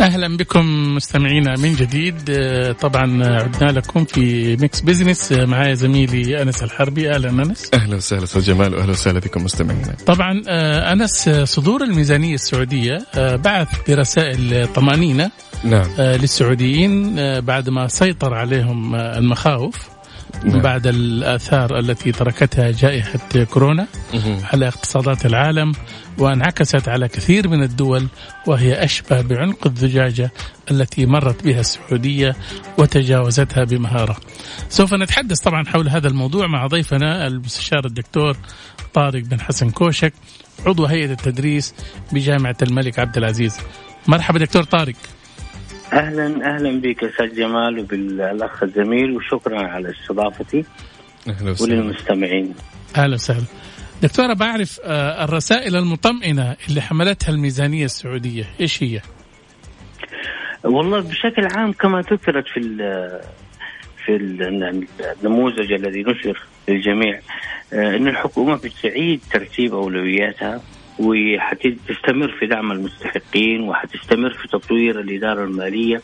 أهلا 0.00 0.36
بكم 0.36 0.94
مستمعينا 0.94 1.54
من 1.58 1.74
جديد. 1.74 2.30
آه، 2.30 2.72
طبعا 2.72 3.24
عدنا 3.26 3.70
لكم 3.70 4.04
في 4.04 4.56
Mix 4.56 4.80
Business 4.80 5.32
آه، 5.32 5.44
معايا 5.44 5.74
زميلي 5.74 6.42
أنس 6.42 6.62
الحربي. 6.62 7.10
أهلا 7.10 7.28
أنس. 7.28 7.70
أهلا 7.74 7.96
وسهلا 7.96 8.24
أستاذ 8.24 8.42
جمال 8.42 8.74
واهلا 8.74 8.90
وسهلا 8.90 9.20
بكم 9.20 9.44
مستمعينا. 9.44 9.96
طبعا 10.06 10.42
آه، 10.48 10.92
أنس 10.92 11.30
صدور 11.30 11.84
الميزانية 11.84 12.34
السعودية 12.34 12.98
بعث 13.16 13.68
برسائل 13.88 14.66
طمأنينة 14.74 15.30
نعم. 15.64 15.86
للسعوديين 15.98 17.14
بعد 17.40 17.68
ما 17.68 17.88
سيطر 17.88 18.34
عليهم 18.34 18.94
المخاوف 18.94 19.88
نعم. 20.44 20.60
بعد 20.60 20.86
الآثار 20.86 21.78
التي 21.78 22.12
تركتها 22.12 22.70
جائحة 22.70 23.44
كورونا 23.50 23.86
على 24.52 24.68
اقتصادات 24.68 25.26
العالم. 25.26 25.72
وانعكست 26.18 26.88
على 26.88 27.08
كثير 27.08 27.48
من 27.48 27.62
الدول 27.62 28.06
وهي 28.46 28.84
أشبه 28.84 29.20
بعنق 29.20 29.66
الزجاجة 29.66 30.30
التي 30.70 31.06
مرت 31.06 31.44
بها 31.44 31.60
السعودية 31.60 32.36
وتجاوزتها 32.78 33.64
بمهارة. 33.64 34.16
سوف 34.68 34.94
نتحدث 34.94 35.40
طبعا 35.40 35.64
حول 35.64 35.88
هذا 35.88 36.08
الموضوع 36.08 36.46
مع 36.46 36.66
ضيفنا 36.66 37.26
المستشار 37.26 37.84
الدكتور 37.86 38.36
طارق 38.94 39.22
بن 39.22 39.40
حسن 39.40 39.70
كوشك 39.70 40.12
عضو 40.66 40.84
هيئة 40.84 41.10
التدريس 41.10 41.74
بجامعة 42.12 42.56
الملك 42.62 42.98
عبد 42.98 43.16
العزيز. 43.16 43.58
مرحبا 44.08 44.38
دكتور 44.38 44.62
طارق. 44.62 44.94
أهلا 45.92 46.54
أهلا 46.54 46.80
بك 46.80 47.04
أستاذ 47.04 47.36
جمال 47.36 47.78
وبالأخ 47.78 48.62
الزميل 48.62 49.16
وشكرا 49.16 49.62
على 49.68 49.90
استضافتي 49.90 50.64
أهلا 51.28 51.50
وسهلا. 51.50 51.72
وللمستمعين. 51.72 52.54
أهلا 52.96 53.14
وسهلا. 53.14 53.44
دكتورة 54.02 54.32
بعرف 54.32 54.80
آه، 54.84 55.24
الرسائل 55.24 55.76
المطمئنة 55.76 56.56
اللي 56.68 56.80
حملتها 56.80 57.30
الميزانية 57.30 57.84
السعودية 57.84 58.44
إيش 58.60 58.82
هي؟ 58.82 59.00
والله 60.64 61.00
بشكل 61.00 61.48
عام 61.56 61.72
كما 61.72 62.00
ذكرت 62.00 62.44
في 62.48 62.60
في 64.04 64.16
النموذج 65.22 65.72
الذي 65.72 66.02
نشر 66.02 66.42
للجميع 66.68 67.20
آه، 67.72 67.96
إن 67.96 68.08
الحكومة 68.08 68.56
بتعيد 68.56 69.20
ترتيب 69.32 69.74
أولوياتها 69.74 70.60
وحتستمر 70.98 72.36
في 72.40 72.46
دعم 72.46 72.72
المستحقين 72.72 73.60
وحتستمر 73.60 74.30
في 74.30 74.48
تطوير 74.48 75.00
الإدارة 75.00 75.44
المالية 75.44 76.02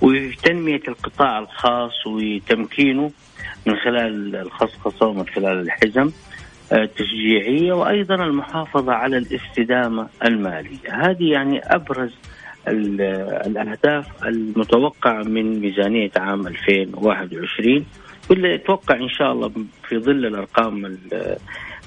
وفي 0.00 0.36
تنمية 0.42 0.82
القطاع 0.88 1.38
الخاص 1.38 2.06
وتمكينه 2.06 3.10
من 3.66 3.76
خلال 3.76 4.36
الخصخصة 4.36 5.06
ومن 5.06 5.26
خلال 5.26 5.60
الحزم 5.60 6.10
التشجيعية 6.72 7.72
وأيضا 7.72 8.14
المحافظة 8.14 8.92
على 8.92 9.18
الاستدامة 9.18 10.08
المالية 10.24 10.78
هذه 10.92 11.24
يعني 11.24 11.60
أبرز 11.64 12.14
الأهداف 12.68 14.24
المتوقعة 14.24 15.22
من 15.22 15.60
ميزانية 15.60 16.10
عام 16.16 16.46
2021 16.46 17.84
واللي 18.30 18.54
أتوقع 18.54 18.96
إن 18.96 19.08
شاء 19.08 19.32
الله 19.32 19.52
في 19.88 19.98
ظل 19.98 20.26
الأرقام 20.26 20.98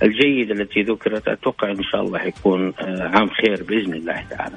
الجيدة 0.04 0.54
التي 0.54 0.82
ذكرت 0.82 1.28
أتوقع 1.28 1.72
إن 1.72 1.84
شاء 1.84 2.02
الله 2.02 2.20
حيكون 2.20 2.74
آه، 2.80 3.08
عام 3.08 3.30
خير 3.30 3.64
بإذن 3.64 3.94
الله 3.94 4.26
تعالى 4.30 4.56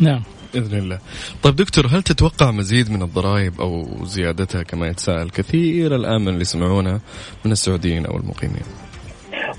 نعم 0.00 0.22
بإذن 0.54 0.78
الله. 0.78 0.98
طيب 1.42 1.56
دكتور 1.56 1.86
هل 1.86 2.02
تتوقع 2.02 2.50
مزيد 2.50 2.90
من 2.90 3.02
الضرائب 3.02 3.60
أو 3.60 4.04
زيادتها 4.04 4.62
كما 4.62 4.86
يتساءل 4.86 5.30
كثير 5.30 5.94
الآن 5.94 6.20
من 6.20 6.28
اللي 6.28 6.40
يسمعونا 6.40 7.00
من 7.44 7.52
السعوديين 7.52 8.06
أو 8.06 8.16
المقيمين؟ 8.16 8.87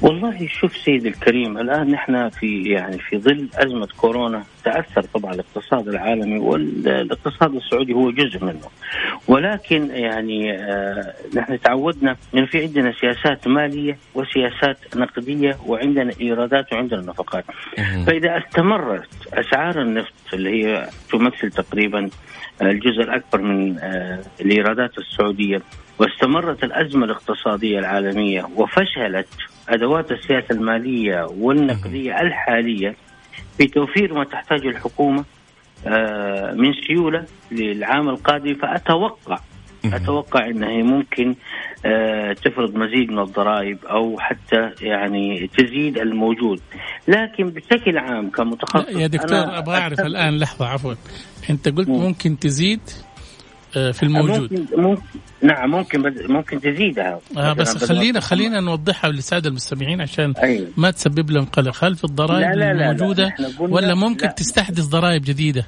والله 0.01 0.47
شوف 0.47 0.77
سيد 0.77 1.05
الكريم 1.05 1.57
الآن 1.57 1.91
نحن 1.91 2.29
في 2.29 2.63
يعني 2.63 2.97
في 2.99 3.17
ظل 3.17 3.47
أزمة 3.55 3.87
كورونا 3.97 4.43
تأثر 4.65 5.01
طبعا 5.01 5.33
الاقتصاد 5.33 5.87
العالمي 5.87 6.39
والاقتصاد 6.39 7.55
السعودي 7.55 7.93
هو 7.93 8.11
جزء 8.11 8.43
منه. 8.45 8.69
ولكن 9.27 9.89
يعني 9.91 10.51
آه 10.57 11.13
نحن 11.35 11.59
تعودنا 11.59 12.15
انه 12.35 12.45
في 12.45 12.61
عندنا 12.61 12.93
سياسات 13.01 13.47
مالية 13.47 13.97
وسياسات 14.15 14.77
نقدية 14.95 15.57
وعندنا 15.65 16.13
إيرادات 16.21 16.73
وعندنا 16.73 17.01
نفقات. 17.01 17.45
فإذا 18.05 18.37
استمرت 18.37 19.09
أسعار 19.33 19.81
النفط 19.81 20.13
اللي 20.33 20.65
هي 20.65 20.89
تمثل 21.11 21.51
تقريبا 21.51 22.09
الجزء 22.61 23.01
الأكبر 23.01 23.41
من 23.41 23.79
آه 23.79 24.19
الإيرادات 24.41 24.97
السعودية 24.97 25.61
واستمرت 25.99 26.63
الأزمة 26.63 27.05
الاقتصادية 27.05 27.79
العالمية 27.79 28.47
وفشلت 28.55 29.27
أدوات 29.69 30.11
السياسة 30.11 30.51
المالية 30.51 31.27
والنقدية 31.37 32.21
الحالية 32.21 32.95
في 33.57 33.67
توفير 33.67 34.13
ما 34.13 34.23
تحتاجه 34.23 34.69
الحكومة 34.69 35.25
آه، 35.87 36.53
من 36.53 36.73
سيولة 36.87 37.25
للعام 37.51 38.09
القادم. 38.09 38.53
فأتوقع 38.53 39.37
أتوقع 39.85 40.47
إنها 40.47 40.69
هي 40.69 40.83
ممكن 40.83 41.35
آه، 41.85 42.33
تفرض 42.33 42.75
مزيد 42.75 43.11
من 43.11 43.19
الضرائب 43.19 43.85
أو 43.85 44.19
حتى 44.19 44.69
يعني 44.81 45.47
تزيد 45.57 45.97
الموجود. 45.97 46.61
لكن 47.07 47.45
بشكل 47.45 47.97
عام 47.97 48.29
كمتخصص 48.29 48.89
يا 48.89 49.07
دكتور 49.07 49.57
أبغى 49.57 49.77
أعرف 49.77 49.99
الآن 49.99 50.39
لحظة 50.39 50.65
عفوا. 50.65 50.93
أنت 51.49 51.69
قلت 51.69 51.89
ممكن 51.89 52.39
تزيد 52.39 52.81
في 53.71 54.03
الموجود. 54.03 54.53
ممكن, 54.53 54.81
ممكن 54.81 55.01
نعم 55.41 55.71
ممكن 55.71 56.13
ممكن 56.29 56.61
تزيدها. 56.61 57.19
آه 57.37 57.53
بس 57.53 57.85
خلينا 57.85 58.19
خلينا 58.19 58.59
نوضحها 58.59 59.11
للسادة 59.11 59.49
المستمعين 59.49 60.01
عشان 60.01 60.33
أيوه. 60.43 60.67
ما 60.77 60.91
تسبب 60.91 61.31
لهم 61.31 61.45
قلق. 61.45 61.83
هل 61.83 61.95
في 61.95 62.03
الضرائب 62.03 62.41
لا 62.41 62.73
لا 62.73 62.91
الموجوده 62.91 63.35
لا 63.39 63.47
لا 63.47 63.53
ولا 63.59 63.95
ممكن 63.95 64.25
لا. 64.25 64.31
تستحدث 64.31 64.85
ضرائب 64.85 65.21
جديدة؟ 65.21 65.65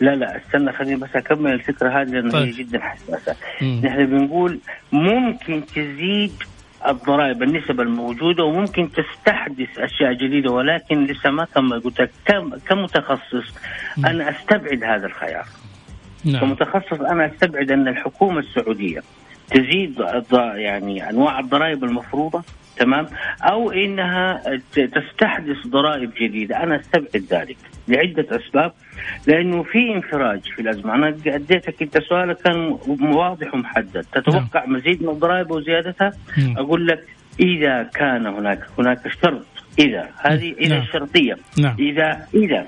لا 0.00 0.14
لا 0.14 0.36
استنى 0.36 0.72
خليني 0.72 0.96
بس 0.96 1.08
أكمل 1.14 1.52
الفكرة 1.52 2.00
هذه 2.00 2.08
لأنه 2.08 2.30
طيب. 2.30 2.46
هي 2.46 2.50
جدا 2.50 2.78
حساسة. 2.80 3.36
نحن 3.62 4.06
بنقول 4.06 4.60
ممكن 4.92 5.62
تزيد 5.66 6.32
الضرائب 6.88 7.42
النسب 7.42 7.80
الموجودة 7.80 8.44
وممكن 8.44 8.90
تستحدث 8.92 9.78
أشياء 9.78 10.12
جديدة 10.12 10.50
ولكن 10.50 11.04
لسه 11.04 11.30
ما 11.30 11.44
كمل 11.44 11.80
قلت 11.80 12.00
لك 12.00 12.10
كمتخصص. 12.68 13.54
أنا 13.98 14.30
أستبعد 14.30 14.84
هذا 14.84 15.06
الخيار. 15.06 15.46
نعم. 16.26 16.40
كمتخصص 16.40 17.00
أنا 17.00 17.26
أستبعد 17.26 17.70
أن 17.70 17.88
الحكومة 17.88 18.38
السعودية 18.38 19.02
تزيد 19.50 20.00
يعني 20.56 21.10
أنواع 21.10 21.38
الضرائب 21.38 21.84
المفروضة 21.84 22.42
تمام 22.76 23.06
أو 23.42 23.70
إنها 23.70 24.42
تستحدث 24.74 25.66
ضرائب 25.66 26.10
جديدة 26.20 26.62
أنا 26.62 26.80
أستبعد 26.80 27.24
ذلك 27.30 27.56
لعدة 27.88 28.26
أسباب 28.36 28.72
لأنه 29.26 29.62
في 29.62 29.94
انفراج 29.94 30.40
في 30.56 30.62
الأزمة 30.62 30.94
أنا 30.94 31.08
أديتك 31.26 31.82
أنت 31.82 31.98
سؤالك 31.98 32.36
كان 32.36 32.78
واضح 33.00 33.54
ومحدد 33.54 34.06
تتوقع 34.12 34.60
نعم. 34.60 34.72
مزيد 34.72 35.02
من 35.02 35.08
الضرائب 35.08 35.50
وزيادتها 35.50 36.12
نعم. 36.38 36.58
أقول 36.58 36.86
لك 36.86 37.04
إذا 37.40 37.82
كان 37.82 38.26
هناك 38.26 38.60
هناك 38.78 38.98
شرط 39.22 39.46
إذا 39.78 40.08
هذه 40.18 40.54
إذا 40.58 40.74
نعم. 40.74 40.82
الشرطيه 40.82 41.36
نعم. 41.58 41.76
إذا 41.78 42.26
إذا 42.34 42.66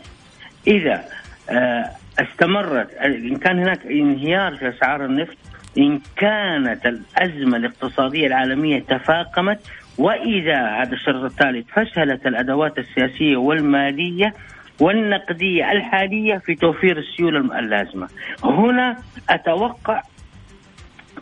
إذا 0.66 1.04
آه 1.50 1.90
استمرت 2.20 2.94
إن 2.94 3.36
كان 3.36 3.58
هناك 3.58 3.86
انهيار 3.86 4.56
في 4.56 4.68
أسعار 4.68 5.04
النفط 5.04 5.36
إن 5.78 6.00
كانت 6.16 6.86
الأزمة 6.86 7.56
الاقتصادية 7.56 8.26
العالمية 8.26 8.80
تفاقمت 8.80 9.60
وإذا 9.98 10.66
هذا 10.66 10.92
الشرط 10.92 11.24
الثالث 11.24 11.66
فشلت 11.72 12.26
الأدوات 12.26 12.78
السياسية 12.78 13.36
والمالية 13.36 14.34
والنقدية 14.80 15.72
الحالية 15.72 16.38
في 16.38 16.54
توفير 16.54 16.98
السيولة 16.98 17.58
اللازمة. 17.58 18.08
هنا 18.44 18.96
أتوقع 19.30 20.02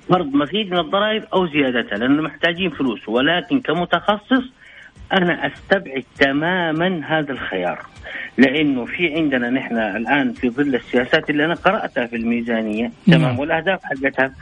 فرض 0.08 0.26
مزيد 0.26 0.70
من 0.70 0.78
الضرائب 0.78 1.24
أو 1.34 1.46
زيادتها 1.46 1.98
لأنه 1.98 2.22
محتاجين 2.22 2.70
فلوس 2.70 3.08
ولكن 3.08 3.60
كمتخصص 3.60 4.44
أنا 5.12 5.46
أستبعد 5.46 6.04
تماما 6.18 7.00
هذا 7.06 7.32
الخيار 7.32 7.78
لأنه 8.38 8.84
في 8.84 9.14
عندنا 9.14 9.50
نحن 9.50 9.78
الآن 9.78 10.32
في 10.32 10.50
ظل 10.50 10.74
السياسات 10.74 11.30
اللي 11.30 11.44
أنا 11.44 11.54
قرأتها 11.54 12.06
في 12.06 12.16
الميزانية 12.16 12.92
تمام 13.06 13.20
نعم. 13.20 13.38
والأهداف 13.38 13.80
حقتها 13.84 14.32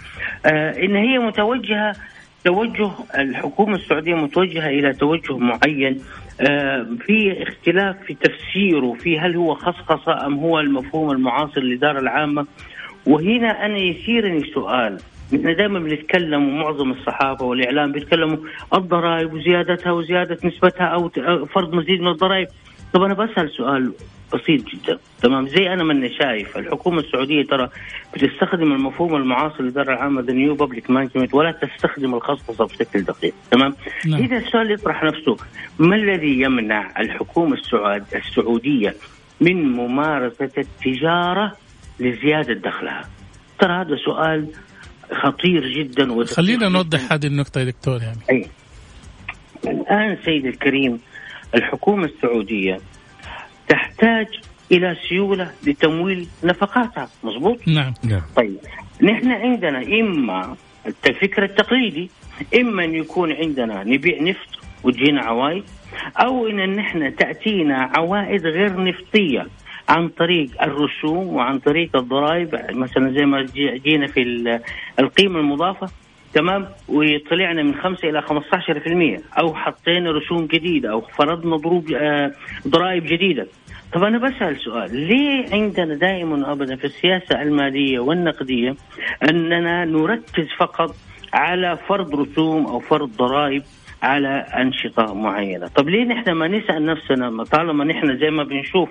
آه 0.46 0.70
إن 0.70 0.96
هي 0.96 1.18
متوجهة 1.18 1.96
توجه 2.44 2.90
الحكومة 3.18 3.74
السعودية 3.74 4.14
متوجهة 4.14 4.68
إلى 4.68 4.92
توجه 4.92 5.36
معين 5.36 6.00
آه 6.40 6.86
في 7.06 7.42
اختلاف 7.42 7.96
في 8.06 8.14
تفسيره 8.14 8.92
في 8.92 9.18
هل 9.20 9.36
هو 9.36 9.54
خصخصة 9.54 10.26
أم 10.26 10.34
هو 10.34 10.60
المفهوم 10.60 11.10
المعاصر 11.10 11.60
للإدارة 11.60 12.00
العامة 12.00 12.46
وهنا 13.06 13.66
أنا 13.66 13.78
يثيرني 13.78 14.52
سؤال 14.54 14.98
نحن 15.32 15.56
دائما 15.56 15.78
بنتكلم 15.78 16.48
ومعظم 16.48 16.90
الصحافه 16.90 17.44
والإعلام 17.44 17.92
بيتكلموا 17.92 18.36
الضرائب 18.74 19.32
وزيادتها 19.32 19.92
وزيادة 19.92 20.38
نسبتها 20.44 20.86
أو 20.86 21.08
فرض 21.46 21.74
مزيد 21.74 22.00
من 22.00 22.08
الضرائب. 22.08 22.48
طب 22.92 23.02
أنا 23.02 23.14
بسأل 23.14 23.50
سؤال 23.50 23.92
بسيط 24.34 24.64
جدا. 24.64 24.98
تمام؟ 25.22 25.48
زي 25.48 25.72
أنا 25.72 25.84
من 25.84 26.10
شايف 26.10 26.58
الحكومة 26.58 27.00
السعودية 27.00 27.42
ترى 27.42 27.68
بتستخدم 28.14 28.72
المفهوم 28.72 29.16
المعاصر 29.16 29.62
للاداره 29.62 29.92
العامه 29.92 30.20
the 30.20 30.32
new 30.32 30.54
public 30.54 30.90
management 30.90 31.34
ولا 31.34 31.52
تستخدم 31.52 32.14
الخصخصه 32.14 32.64
بشكل 32.64 33.02
دقيق. 33.02 33.34
تمام؟ 33.50 33.74
نعم. 34.06 34.20
إذا 34.20 34.36
السؤال 34.36 34.70
يطرح 34.70 35.04
نفسه 35.04 35.36
ما 35.78 35.96
الذي 35.96 36.40
يمنع 36.40 37.00
الحكومة 37.00 37.54
السعود 37.54 38.04
السعودية 38.14 38.94
من 39.40 39.72
ممارسة 39.72 40.50
التجارة 40.58 41.52
لزيادة 42.00 42.54
دخلها؟ 42.54 43.08
ترى 43.58 43.72
هذا 43.72 43.96
سؤال 43.96 44.48
خطير 45.14 45.68
جدا 45.68 46.24
خلينا 46.24 46.68
نوضح 46.68 47.12
هذه 47.12 47.26
النقطة 47.26 47.58
يا 47.58 47.64
دكتور 47.64 48.02
يعني. 48.02 48.18
أي. 48.30 48.46
الآن 49.66 50.16
سيدي 50.24 50.48
الكريم 50.48 51.00
الحكومة 51.54 52.04
السعودية 52.04 52.80
تحتاج 53.68 54.26
إلى 54.72 54.96
سيولة 55.08 55.50
لتمويل 55.66 56.28
نفقاتها 56.44 57.08
مضبوط؟ 57.24 57.68
نعم. 57.68 57.94
نعم. 58.04 58.22
طيب 58.36 58.56
نحن 59.02 59.30
عندنا 59.30 59.78
إما 59.78 60.56
الفكر 61.06 61.44
التقليدي 61.44 62.10
إما 62.54 62.84
أن 62.84 62.94
يكون 62.94 63.32
عندنا 63.32 63.84
نبيع 63.84 64.22
نفط 64.22 64.64
وتجينا 64.84 65.20
عوائد 65.20 65.64
أو 66.16 66.46
إن 66.46 66.76
نحن 66.76 67.16
تأتينا 67.16 67.90
عوائد 67.94 68.46
غير 68.46 68.84
نفطية. 68.84 69.46
عن 69.88 70.08
طريق 70.08 70.62
الرسوم 70.62 71.28
وعن 71.34 71.58
طريق 71.58 71.96
الضرائب 71.96 72.60
مثلا 72.70 73.10
زي 73.12 73.26
ما 73.26 73.46
جينا 73.84 74.06
في 74.06 74.22
القيمة 74.98 75.40
المضافة 75.40 75.88
تمام؟ 76.34 76.66
وطلعنا 76.88 77.62
من 77.62 77.74
5 77.74 78.08
إلى 78.08 78.22
15% 78.22 79.38
أو 79.38 79.54
حطينا 79.54 80.10
رسوم 80.10 80.46
جديدة 80.46 80.90
أو 80.90 81.00
فرضنا 81.00 81.56
ضروب 81.56 81.90
آه 81.92 82.32
ضرائب 82.68 83.04
جديدة. 83.06 83.46
طب 83.92 84.02
أنا 84.02 84.18
بسأل 84.18 84.56
سؤال 84.60 84.96
ليه 84.96 85.44
عندنا 85.52 85.94
دائما 85.94 86.52
ابدا 86.52 86.76
في 86.76 86.84
السياسة 86.84 87.42
المالية 87.42 87.98
والنقدية 87.98 88.76
أننا 89.30 89.84
نركز 89.84 90.46
فقط 90.58 90.94
على 91.32 91.78
فرض 91.88 92.14
رسوم 92.14 92.66
أو 92.66 92.80
فرض 92.80 93.10
ضرائب 93.16 93.62
على 94.02 94.28
أنشطة 94.56 95.14
معينة. 95.14 95.66
طب 95.66 95.88
ليه 95.88 96.04
نحن 96.04 96.30
ما 96.32 96.48
نسأل 96.48 96.86
نفسنا؟ 96.86 97.44
طالما 97.44 97.84
نحن 97.84 98.18
زي 98.18 98.30
ما 98.30 98.44
بنشوف 98.44 98.88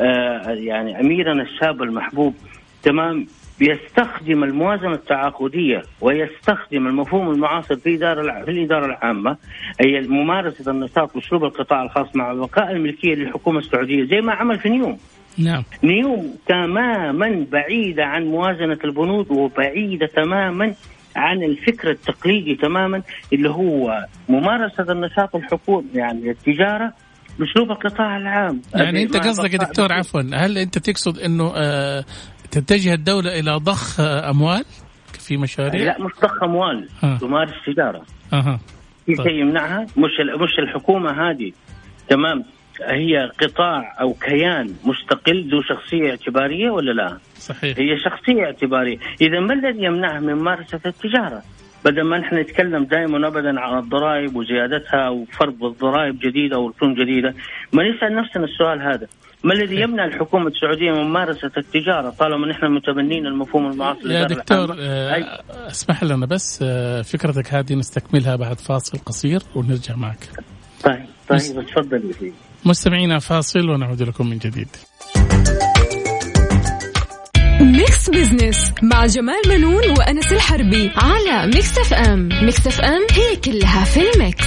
آه 0.00 0.50
يعني 0.50 1.00
أميرنا 1.00 1.42
الشاب 1.42 1.82
المحبوب 1.82 2.34
تمام 2.82 3.26
بيستخدم 3.58 4.44
الموازنة 4.44 4.92
التعاقدية 4.92 5.82
ويستخدم 6.00 6.86
المفهوم 6.86 7.30
المعاصر 7.30 7.76
في 7.76 7.94
إدارة 7.94 8.44
في 8.44 8.50
الإدارة 8.50 8.86
العامة 8.86 9.36
أي 9.80 10.00
ممارسة 10.00 10.70
النشاط 10.70 11.14
باسلوب 11.14 11.44
القطاع 11.44 11.82
الخاص 11.82 12.16
مع 12.16 12.32
بقاء 12.32 12.72
الملكية 12.72 13.14
للحكومة 13.14 13.58
السعودية 13.58 14.04
زي 14.04 14.20
ما 14.20 14.32
عمل 14.32 14.58
في 14.58 14.68
نيوم. 14.68 14.98
نعم. 15.38 15.62
نيوم 15.84 16.34
تماما 16.46 17.46
بعيده 17.52 18.04
عن 18.04 18.24
موازنة 18.24 18.78
البنود 18.84 19.30
وبعيدة 19.30 20.06
تماما 20.06 20.74
عن 21.16 21.42
الفكر 21.42 21.90
التقليدي 21.90 22.54
تماما 22.54 23.02
اللي 23.32 23.50
هو 23.50 24.06
ممارسة 24.28 24.92
النشاط 24.92 25.36
الحكومي 25.36 25.88
يعني 25.94 26.30
التجارة 26.30 26.92
بأسلوب 27.38 27.70
القطاع 27.70 28.16
العام. 28.16 28.62
يعني 28.74 29.02
أنت 29.02 29.16
قصدك 29.16 29.52
يا 29.52 29.58
دكتور 29.58 29.92
عفوا 29.92 30.22
هل 30.34 30.58
أنت 30.58 30.78
تقصد 30.78 31.18
إنه 31.18 31.52
آه 31.56 32.04
تتجه 32.50 32.94
الدولة 32.94 33.38
إلى 33.38 33.50
ضخ 33.56 34.00
أموال 34.00 34.64
في 35.18 35.36
مشاريع؟ 35.36 35.84
لا 35.84 36.04
مش 36.04 36.12
ضخ 36.22 36.42
أموال 36.42 36.88
آه. 37.04 37.18
تمارس 37.18 37.52
تجارة. 37.66 38.02
أها. 38.32 38.60
في 39.06 39.14
شيء 39.16 39.40
يمنعها؟ 39.40 39.82
مش 39.82 40.10
مش 40.40 40.58
الحكومة 40.58 41.30
هذه 41.30 41.52
تمام 42.08 42.44
هي 42.80 43.30
قطاع 43.40 44.00
أو 44.00 44.12
كيان 44.12 44.74
مستقل 44.84 45.50
ذو 45.50 45.62
شخصية 45.62 46.10
اعتبارية 46.10 46.70
ولا 46.70 46.92
لا؟ 46.92 47.18
صحيح. 47.38 47.78
هي 47.78 47.98
شخصية 47.98 48.44
اعتبارية، 48.44 48.98
إذا 49.20 49.40
ما 49.40 49.54
الذي 49.54 49.84
يمنعها 49.84 50.20
من 50.20 50.34
ممارسة 50.34 50.80
التجارة؟ 50.86 51.42
بدل 51.84 52.02
ما 52.02 52.18
نحن 52.18 52.36
نتكلم 52.36 52.84
دائما 52.84 53.28
ابدا 53.28 53.60
عن 53.60 53.78
الضرائب 53.78 54.36
وزيادتها 54.36 55.08
وفرض 55.08 55.64
الضرائب 55.64 56.18
جديدة 56.18 56.58
ورسوم 56.58 56.94
جديدة، 56.94 57.34
ما 57.72 57.90
نسأل 57.90 58.16
نفسنا 58.16 58.44
السؤال 58.44 58.82
هذا، 58.82 59.06
ما 59.44 59.54
الذي 59.54 59.80
يمنع 59.80 60.04
الحكومة 60.04 60.46
السعودية 60.46 60.92
من 60.92 61.02
ممارسة 61.02 61.50
التجارة 61.56 62.10
طالما 62.10 62.46
نحن 62.46 62.66
متبنين 62.66 63.26
المفهوم 63.26 63.70
المعاصر 63.70 64.10
يا 64.10 64.24
دكتور 64.24 64.76
آه 64.80 65.42
أسمح 65.50 66.04
لنا 66.04 66.26
بس 66.26 66.62
آه 66.62 67.02
فكرتك 67.02 67.54
هذه 67.54 67.74
نستكملها 67.74 68.36
بعد 68.36 68.60
فاصل 68.60 68.98
قصير 68.98 69.40
ونرجع 69.54 69.96
معك. 69.96 70.28
طيب 70.84 71.06
طيب 71.28 71.66
تفضل. 71.66 72.14
مستمعينا 72.64 73.18
فاصل 73.18 73.70
ونعود 73.70 74.02
لكم 74.02 74.26
من 74.26 74.38
جديد. 74.38 74.68
Mix 77.60 78.10
Business 78.10 78.72
مع 78.82 79.06
جمال 79.06 79.42
بنون 79.48 79.90
وأنس 79.90 80.32
الحربي 80.32 80.90
على 80.96 81.46
Mix 81.46 81.78
FM 81.78 82.28
Mix 82.42 82.66
FM 82.66 83.06
هي 83.10 83.36
كلها 83.36 83.84
في 83.84 84.00
ال 84.12 84.19
mix. 84.19 84.46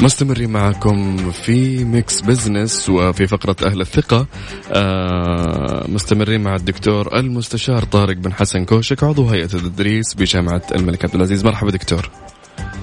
مستمرين 0.00 0.50
معكم 0.50 1.30
في 1.30 1.84
Mix 1.84 2.20
Business 2.20 2.88
وفي 2.88 3.26
فقرة 3.26 3.56
أهل 3.66 3.80
الثقة. 3.80 4.26
آه 4.72 5.86
مستمرين 5.88 6.40
مع 6.40 6.54
الدكتور 6.54 7.18
المستشار 7.18 7.84
طارق 7.84 8.16
بن 8.16 8.32
حسن 8.32 8.64
كوشك 8.64 9.04
عضو 9.04 9.28
هيئة 9.28 9.44
التدريس 9.44 10.14
بجامعة 10.14 10.62
الملك 10.74 11.04
عبد 11.04 11.14
العزيز. 11.14 11.44
مرحبا 11.44 11.70
دكتور. 11.70 12.10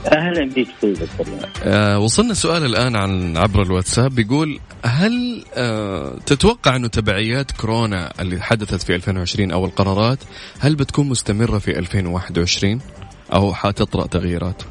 أهلا 0.07 0.45
بك 0.45 0.67
آه 1.65 1.99
وصلنا 1.99 2.33
سؤال 2.33 2.65
الآن 2.65 2.95
عن 2.95 3.38
عبر 3.38 3.62
الواتساب 3.62 4.15
بيقول 4.15 4.59
هل 4.85 5.43
آه 5.57 6.15
تتوقع 6.25 6.75
أنه 6.75 6.88
تبعيات 6.88 7.51
كورونا 7.51 8.13
اللي 8.19 8.41
حدثت 8.41 8.83
في 8.83 8.95
2020 8.95 9.51
أو 9.51 9.65
القرارات 9.65 10.17
هل 10.59 10.75
بتكون 10.75 11.09
مستمرة 11.09 11.57
في 11.57 11.79
2021 11.79 12.81
أو 13.33 13.53
حتطرأ 13.53 14.07
تغييرات؟ 14.07 14.63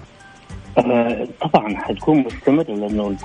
آه، 0.78 1.28
طبعا 1.52 1.76
حتكون 1.76 2.24
مستمرة 2.24 2.74
لأنه 2.74 3.16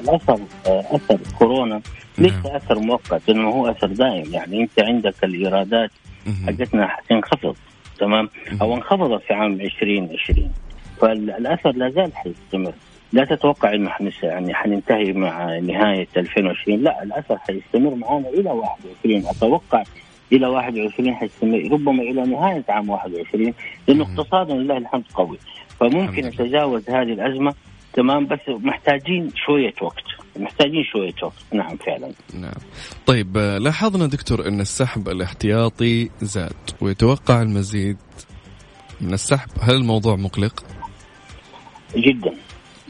الأثر 0.00 0.38
آه، 0.66 0.84
أثر 0.90 1.18
كورونا 1.38 1.80
ليس 2.18 2.32
نعم. 2.32 2.56
أثر 2.56 2.78
مؤقت 2.78 3.28
لأنه 3.28 3.48
هو 3.48 3.70
أثر 3.70 3.86
دائم. 3.86 4.32
يعني 4.32 4.62
أنت 4.62 4.80
عندك 4.80 5.24
الإيرادات 5.24 5.90
حقتنا 6.46 6.86
حتنخفض 6.86 7.56
تمام؟ 7.98 8.28
أو 8.62 8.74
انخفضت 8.74 9.22
في 9.26 9.34
عام 9.34 9.60
2020 9.60 10.50
فالأثر 11.00 11.72
لا 11.72 11.90
زال 11.90 12.16
حيستمر 12.16 12.74
لا 13.12 13.24
تتوقع 13.24 13.74
إنه 13.74 13.90
حنس 13.90 14.22
يعني 14.22 14.54
حننتهي 14.54 15.12
مع 15.12 15.58
نهاية 15.58 16.08
2020 16.16 16.78
لا 16.82 17.02
الأثر 17.02 17.38
حيستمر 17.38 17.94
معنا 17.94 18.28
إلى 18.28 18.50
21 18.50 19.26
أتوقع 19.26 19.82
إلى 20.32 20.46
21 20.46 21.14
حيستمر 21.14 21.68
ربما 21.72 22.02
إلى 22.02 22.22
نهاية 22.22 22.64
عام 22.68 22.90
21 22.90 23.54
لأنه 23.88 24.04
اقتصادنا 24.04 24.54
لله 24.54 24.76
الحمد 24.76 25.04
قوي. 25.14 25.38
فممكن 25.80 26.26
نتجاوز 26.26 26.90
هذه 26.90 27.12
الأزمة. 27.12 27.54
تمام. 27.92 28.26
بس 28.26 28.40
محتاجين 28.48 29.32
شوية 29.46 29.74
وقت. 29.82 30.04
محتاجين 30.36 30.84
شوية 30.84 31.14
وقت. 31.22 31.44
نعم 31.52 31.76
فعلا. 31.76 32.12
نعم. 32.40 32.60
طيب 33.06 33.38
لاحظنا 33.38 34.06
دكتور 34.06 34.48
إن 34.48 34.60
السحب 34.60 35.08
الاحتياطي 35.08 36.10
زاد 36.22 36.52
ويتوقع 36.80 37.42
المزيد 37.42 37.96
من 39.00 39.12
السحب. 39.12 39.48
هل 39.60 39.74
الموضوع 39.74 40.16
مقلق؟ 40.16 40.64
جدا. 41.96 42.32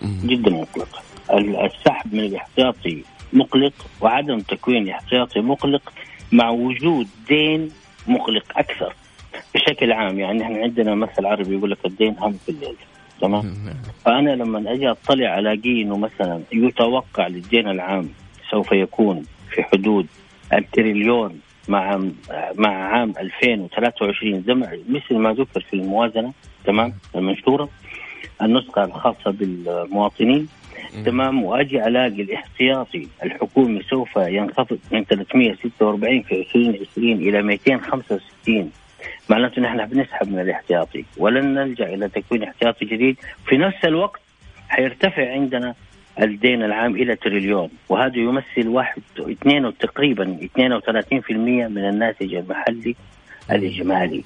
جدا 0.02 0.50
مقلق. 0.50 1.02
السحب 1.30 2.14
من 2.14 2.20
الاحتياطي 2.20 3.02
مقلق 3.32 3.72
وعدم 4.00 4.38
تكوين 4.40 4.82
الاحتياطي 4.82 5.40
مقلق 5.40 5.92
مع 6.32 6.50
وجود 6.50 7.08
دين 7.28 7.70
مقلق 8.06 8.44
أكثر. 8.56 8.94
بشكل 9.54 9.92
عام 9.92 10.18
يعني 10.18 10.42
إحنا 10.42 10.58
عندنا 10.58 10.94
مثل 10.94 11.26
عربي 11.26 11.54
يقول 11.56 11.70
لك 11.70 11.86
الدين 11.86 12.16
هم 12.18 12.32
في 12.32 12.48
الليل. 12.48 12.76
تمام؟ 13.20 13.54
فأنا 14.04 14.30
لما 14.30 14.72
أجي 14.72 14.90
أطلع 14.90 15.38
الاقي 15.38 15.82
انه 15.82 15.96
مثلا 15.96 16.42
يتوقع 16.52 17.26
للدين 17.26 17.68
العام 17.68 18.08
سوف 18.50 18.72
يكون 18.72 19.22
في 19.50 19.62
حدود 19.62 20.06
التريليون 20.52 21.40
مع 21.68 22.00
مع 22.54 22.68
عام 22.68 23.14
2023 23.20 24.42
زي 24.46 24.54
مثل 24.88 25.14
ما 25.14 25.32
ذكر 25.32 25.60
في 25.60 25.74
الموازنة 25.74 26.32
تمام؟ 26.64 26.94
المنشورة. 27.16 27.68
النسخة 28.42 28.84
الخاصة 28.84 29.30
بالمواطنين. 29.30 30.48
تمام. 31.04 31.44
وأجي 31.44 31.86
ألاقي 31.86 32.22
الاحتياطي 32.22 33.08
الحكومي 33.24 33.82
سوف 33.82 34.16
ينخفض 34.16 34.78
من 34.92 35.04
346 35.04 36.22
في 36.22 36.40
2020 36.40 37.12
إلى 37.12 37.42
265 37.42 38.70
معناته 39.28 39.62
نحن 39.62 39.86
بنسحب 39.86 40.28
من 40.28 40.40
الاحتياطي. 40.40 41.04
ولن 41.16 41.54
نلجأ 41.54 41.94
إلى 41.94 42.08
تكوين 42.08 42.42
احتياطي 42.42 42.84
جديد. 42.84 43.16
في 43.46 43.56
نفس 43.56 43.84
الوقت 43.84 44.20
حيرتفع 44.68 45.32
عندنا 45.32 45.74
الدين 46.22 46.62
العام 46.62 46.96
إلى 46.96 47.16
تريليون. 47.16 47.70
وهذا 47.88 48.16
يمثل 48.16 48.68
واحد 48.68 49.02
اثنين 49.18 49.78
تقريبا 49.78 50.38
32% 50.42 51.68
من 51.68 51.88
الناتج 51.88 52.34
المحلي 52.34 52.94
الإجمالي. 53.50 54.24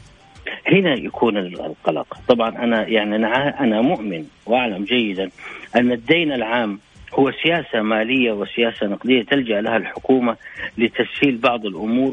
هنا 0.72 0.94
يكون 0.94 1.36
القلق. 1.36 2.18
طبعا 2.28 2.48
أنا 2.48 2.88
يعني 2.88 3.16
أنا 3.16 3.60
أنا 3.60 3.80
مؤمن 3.80 4.24
وأعلم 4.46 4.84
جيدا 4.84 5.30
أن 5.76 5.92
الدين 5.92 6.32
العام 6.32 6.78
هو 7.14 7.30
سياسة 7.42 7.82
مالية 7.82 8.32
وسياسة 8.32 8.86
نقدية 8.86 9.22
تلجأ 9.22 9.60
لها 9.60 9.76
الحكومة 9.76 10.36
لتسهيل 10.78 11.36
بعض 11.36 11.66
الأمور 11.66 12.12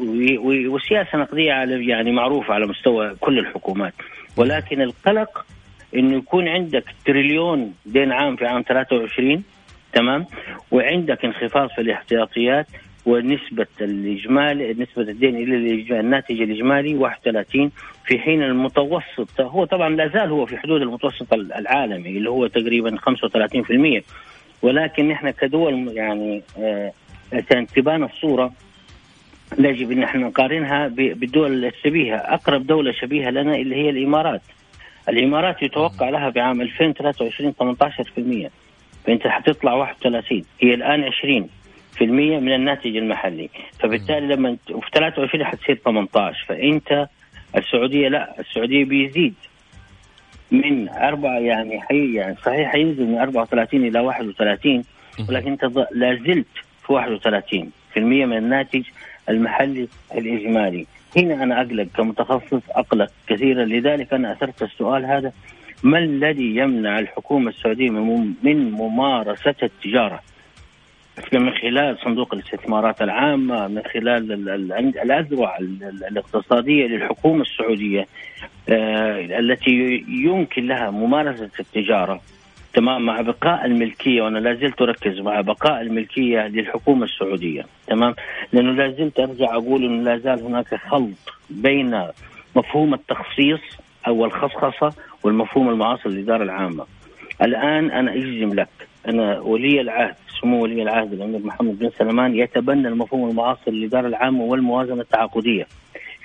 وسياسة 0.68 1.18
نقدية 1.18 1.52
يعني 1.90 2.12
معروفة 2.12 2.54
على 2.54 2.66
مستوى 2.66 3.14
كل 3.20 3.38
الحكومات. 3.38 3.92
ولكن 4.36 4.82
القلق 4.82 5.46
أنه 5.94 6.16
يكون 6.16 6.48
عندك 6.48 6.84
تريليون 7.04 7.74
دين 7.86 8.12
عام 8.12 8.36
في 8.36 8.46
عام 8.46 8.62
23 8.62 9.42
تمام؟ 9.92 10.26
وعندك 10.70 11.24
انخفاض 11.24 11.68
في 11.68 11.80
الاحتياطيات 11.80 12.66
ونسبة 13.06 13.66
الإجمالي 13.80 14.72
نسبة 14.72 15.02
الدين 15.02 15.36
إلى 15.36 16.00
الناتج 16.00 16.40
الإجمالي 16.40 16.94
31 16.94 17.70
في 18.04 18.18
حين 18.18 18.42
المتوسط. 18.42 19.40
هو 19.40 19.64
طبعا 19.64 19.88
لا 19.88 20.08
زال 20.08 20.30
هو 20.30 20.46
في 20.46 20.56
حدود 20.56 20.82
المتوسط 20.82 21.32
العالمي 21.32 22.08
اللي 22.08 22.30
هو 22.30 22.46
تقريبا 22.46 22.96
35% 22.96 24.02
ولكن 24.62 25.10
إحنا 25.10 25.30
كدول 25.30 25.88
يعني 25.96 26.42
آه، 26.58 26.92
عشان 27.32 27.66
تبان 27.66 28.04
الصورة 28.04 28.52
يجب 29.58 29.92
إن 29.92 30.02
إحنا 30.02 30.26
نقارنها 30.26 30.88
بالدول 30.88 31.64
الشبيهة. 31.64 32.16
أقرب 32.16 32.66
دولة 32.66 32.92
شبيهة 32.92 33.30
لنا 33.30 33.56
اللي 33.56 33.76
هي 33.76 33.90
الإمارات. 33.90 34.42
الإمارات 35.08 35.62
يتوقع 35.62 36.08
لها 36.08 36.30
بعام 36.30 36.60
2023 36.60 37.54
18% 38.46 38.50
فأنت 39.06 39.26
حتطلع 39.26 39.74
31 39.74 40.44
هي 40.60 40.74
الآن 40.74 41.04
20 41.04 41.12
في 41.22 41.34
المية 41.34 41.65
من 42.04 42.52
الناتج 42.54 42.96
المحلي. 42.96 43.50
فبالتالي 43.80 44.34
لما 44.34 44.56
في 44.66 44.90
23 44.94 45.44
حتصير 45.44 45.76
18 45.84 46.44
فإنت 46.48 47.08
السعودية 47.56 48.08
لا 48.08 48.40
السعودية 48.40 48.84
بيزيد 48.84 49.34
من 50.50 50.88
أربعة 50.88 51.38
يعني 51.38 51.80
حي 51.80 52.14
يعني 52.14 52.36
صحيح 52.36 52.72
حينزل 52.72 53.06
من 53.06 53.18
34 53.18 53.84
إلى 53.86 54.00
31 54.00 54.84
ولكن 55.28 55.50
أنت 55.50 55.64
لا 55.92 56.14
زلت 56.14 56.46
في 56.86 56.92
31 56.92 57.70
في 57.92 58.00
المية 58.00 58.26
من 58.26 58.36
الناتج 58.36 58.82
المحلي 59.28 59.88
الإجمالي. 60.14 60.86
هنا 61.16 61.42
أنا 61.42 61.60
أقلق 61.60 61.86
كمتخصص 61.96 62.62
أقلق 62.70 63.10
كثيرا. 63.26 63.64
لذلك 63.64 64.12
أنا 64.12 64.32
أثرت 64.32 64.62
السؤال 64.62 65.04
هذا 65.04 65.32
ما 65.82 65.98
الذي 65.98 66.56
يمنع 66.56 66.98
الحكومة 66.98 67.50
السعودية 67.50 67.90
من 68.42 68.70
ممارسة 68.70 69.54
التجارة؟ 69.62 70.20
من 71.32 71.50
خلال 71.50 71.98
صندوق 72.04 72.34
الاستثمارات 72.34 73.02
العامة 73.02 73.68
من 73.68 73.82
خلال 73.94 74.48
الأذرع 74.98 75.58
الاقتصادية 76.10 76.86
للحكومة 76.86 77.42
السعودية 77.42 78.06
آه، 78.68 79.38
التي 79.38 80.04
يمكن 80.08 80.66
لها 80.66 80.90
ممارسة 80.90 81.50
التجارة 81.60 82.20
تمام 82.74 83.06
مع 83.06 83.20
بقاء 83.20 83.66
الملكية 83.66 84.22
وأنا 84.22 84.38
لا 84.38 84.54
زلت 84.54 84.82
أركز 84.82 85.20
مع 85.20 85.40
بقاء 85.40 85.80
الملكية 85.80 86.46
للحكومة 86.46 87.04
السعودية 87.04 87.62
تمام؟ 87.86 88.14
لأنه 88.52 88.72
لا 88.72 88.90
زلت 88.90 89.20
أرجع 89.20 89.54
أقول 89.54 89.84
إنه 89.84 90.02
لا 90.02 90.18
زال 90.18 90.42
هناك 90.42 90.74
خلط 90.74 91.34
بين 91.50 92.02
مفهوم 92.56 92.94
التخصيص 92.94 93.60
أو 94.06 94.24
الخصخصة 94.24 94.92
والمفهوم 95.22 95.68
المعاصر 95.68 96.08
للإدارة 96.08 96.42
العامة. 96.42 96.84
الآن 97.42 97.90
أنا 97.90 98.14
أجزم 98.14 98.54
لك 98.54 98.68
أنا 99.08 99.40
ولي 99.40 99.80
العهد 99.80 100.14
سمو 100.40 100.62
ولي 100.62 100.82
العهد 100.82 101.12
الأمير 101.12 101.40
محمد 101.40 101.78
بن 101.78 101.90
سلمان 101.98 102.36
يتبنى 102.36 102.88
المفهوم 102.88 103.30
المعاصر 103.30 103.70
للاداره 103.70 104.06
العامة 104.06 104.44
والموازنة 104.44 105.00
التعاقدية. 105.00 105.66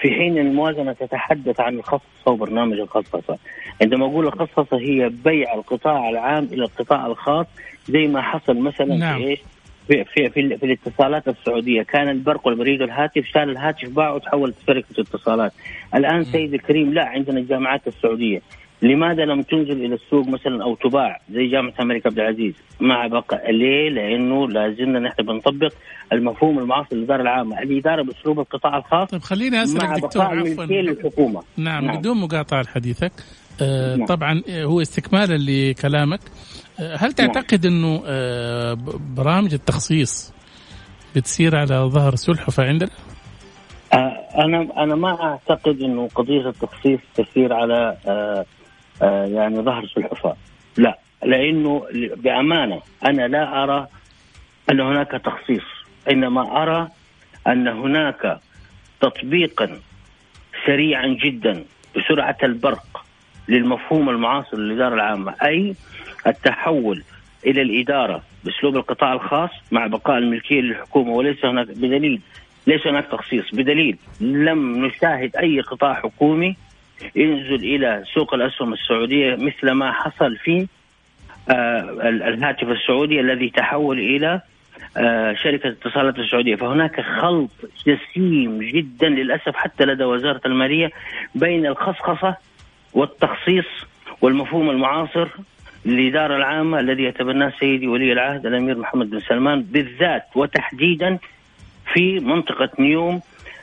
في 0.02 0.12
حين 0.12 0.38
الموازنة 0.38 0.94
تتحدث 0.94 1.60
عن 1.60 1.76
الخصصة 1.76 2.32
وبرنامج 2.32 2.80
الخصصة 2.80 3.38
عندما 3.82 4.06
أقول 4.06 4.28
الخصصة 4.28 4.78
هي 4.80 5.10
بيع 5.10 5.54
القطاع 5.54 6.10
العام 6.10 6.44
إلى 6.44 6.64
القطاع 6.64 7.06
الخاص 7.06 7.46
زي 7.88 8.08
ما 8.08 8.22
حصل 8.22 8.58
مثلا 8.58 8.96
نعم. 8.96 9.18
في 9.18 9.28
إيش؟ 9.28 9.40
في 9.88 10.04
في 10.04 10.30
في, 10.30 10.58
في 10.58 10.66
الاتصالات 10.66 11.28
السعودية. 11.28 11.84
كان 11.84 12.10
البرق 12.10 12.48
والبريد 12.48 12.82
والهاتف 12.82 13.26
شال 13.26 13.50
الهاتف 13.50 13.90
باعه 13.90 14.14
وتحول 14.14 14.54
شركة 14.68 15.02
اتصالات. 15.02 15.54
الآن 15.96 16.24
سيد 16.24 16.54
الكريم 16.54 16.94
لا 16.94 17.06
عندنا 17.06 17.40
الجامعات 17.40 17.88
السعودية. 17.88 18.42
لماذا 18.82 19.26
لم 19.26 19.42
تنزل 19.42 19.86
إلى 19.86 19.96
السوق 19.96 20.28
مثلا 20.28 20.64
أو 20.64 20.76
تباع 20.76 21.22
زي 21.32 21.48
جامعة 21.48 21.74
أمريكا 21.82 22.10
عبد 22.10 22.20
العزيز 22.20 22.54
مع 22.80 23.08
بقاء 23.08 23.52
ليه؟ 23.52 23.90
لأنه 23.90 24.48
لا 24.48 24.74
زلنا 24.74 25.00
نحن 25.00 25.24
بنطبق 25.24 25.74
المفهوم 26.14 26.60
المعاصر 26.60 26.96
للإدارة 26.96 27.22
العامة، 27.22 27.60
الإدارة 27.62 28.04
بأسلوب 28.04 28.40
القطاع 28.40 28.78
الخاص 28.78 29.10
طيب 29.10 29.22
خليني 29.22 29.64
أسألك 29.64 30.04
دكتور 30.04 30.24
عفوا 30.24 31.42
نعم, 31.58 31.86
نعم 31.86 31.98
بدون 31.98 32.18
مقاطعة 32.18 32.62
لحديثك 32.62 33.12
آه 33.62 33.96
نعم. 33.96 34.06
طبعا 34.06 34.42
آه، 34.50 34.64
هو 34.64 34.82
استكمالا 34.82 35.38
لكلامك 35.38 36.20
آه 36.80 36.96
هل 36.96 37.14
تعتقد 37.14 37.68
نعم. 37.68 37.76
إنه 37.76 38.04
آه 38.06 38.78
برامج 39.16 39.54
التخصيص 39.54 40.34
بتسير 41.16 41.56
على 41.56 41.76
ظهر 41.76 42.16
سلحفه 42.16 42.64
عندنا؟ 42.64 42.90
آه 43.94 44.28
أنا 44.46 44.84
أنا 44.84 44.96
ما 44.96 45.24
أعتقد 45.24 45.82
إنه 45.82 46.08
قضية 46.16 46.50
التخصيص 46.50 47.00
تسير 47.16 47.54
على 47.54 47.98
آه، 48.08 48.46
يعني 49.08 49.62
ظهر 49.62 49.86
سلحفاة 49.88 50.36
لا 50.78 50.98
لأنه 51.24 51.86
بأمانة 51.94 52.82
أنا 53.06 53.28
لا 53.28 53.64
أرى 53.64 53.88
أن 54.72 54.80
هناك 54.80 55.12
تخصيص 55.12 55.64
إنما 56.12 56.62
أرى 56.64 56.88
أن 57.48 57.68
هناك 57.68 58.40
تطبيقا 59.02 59.80
سريعا 60.66 61.08
جدا 61.08 61.64
بسرعة 61.98 62.38
البرق 62.44 63.06
للمفهوم 63.48 64.10
المعاصر 64.10 64.58
للإدارة 64.58 64.94
العامة 64.94 65.36
أي 65.44 65.76
التحول 66.28 67.04
إلى 67.46 67.62
الإدارة 67.62 68.24
بأسلوب 68.44 68.76
القطاع 68.76 69.14
الخاص 69.14 69.50
مع 69.72 69.88
بقاء 69.88 70.18
الملكية 70.18 70.62
للحكومة. 70.62 71.12
وليس 71.12 71.46
هناك 71.46 71.68
بدليل 71.68 72.22
ليس 72.68 72.88
هناك 72.88 73.06
تخصيص. 73.12 73.56
بدليل 73.56 73.98
لم 74.22 74.86
نشاهد 74.86 75.36
أي 75.36 75.60
قطاع 75.62 75.94
حكومي 75.94 76.56
ينزل 77.16 77.64
إلى 77.76 78.04
سوق 78.14 78.34
الأسهم 78.34 78.74
السعودية 78.74 79.36
مثل 79.36 79.72
ما 79.72 79.92
حصل 79.92 80.36
في 80.36 80.68
آه 81.50 81.80
الهاتف 82.10 82.70
السعودي 82.70 83.20
الذي 83.20 83.50
تحول 83.50 84.00
إلى 84.00 84.42
آه 84.98 85.34
شركة 85.34 85.70
اتصالات 85.70 86.20
السعودية. 86.20 86.56
فهناك 86.56 87.02
خلط 87.02 87.52
جسيم 87.88 88.60
جدا 88.60 89.10
للأسف 89.10 89.56
حتى 89.56 89.86
لدى 89.86 90.04
وزارة 90.04 90.42
المالية 90.46 90.92
بين 91.36 91.66
الخصخصة 91.66 92.36
والتخصيص 92.94 93.66
والمفهوم 94.22 94.70
المعاصر 94.70 95.28
للإدارة 95.86 96.36
العامة 96.36 96.80
الذي 96.80 97.04
يتبناه 97.04 97.54
سيدي 97.60 97.88
ولي 97.88 98.12
العهد 98.14 98.46
الأمير 98.46 98.78
محمد 98.78 99.10
بن 99.10 99.20
سلمان 99.20 99.62
بالذات 99.62 100.24
وتحديدا 100.36 101.18
في 101.94 102.20
منطقة 102.20 102.70
نيوم 102.80 103.22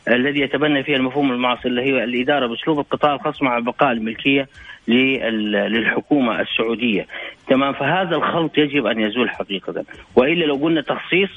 الذي 0.08 0.40
يتبنى 0.40 0.82
فيها 0.82 0.96
المفهوم 0.96 1.32
المعاصر 1.32 1.68
اللي 1.68 1.82
هي 1.82 2.04
الإدارة 2.04 2.46
بأسلوب 2.46 2.78
القطاع 2.78 3.14
الخاص 3.14 3.42
مع 3.42 3.58
بقاء 3.58 3.92
الملكية 3.92 4.48
للحكومة 4.88 6.40
السعودية. 6.40 7.06
تمام؟ 7.48 7.72
فهذا 7.72 8.16
الخلط 8.16 8.58
يجب 8.58 8.86
أن 8.86 9.00
يزول 9.00 9.30
حقيقة. 9.30 9.84
وإلا 10.16 10.44
لو 10.44 10.54
قلنا 10.54 10.80
تخصيص 10.80 11.30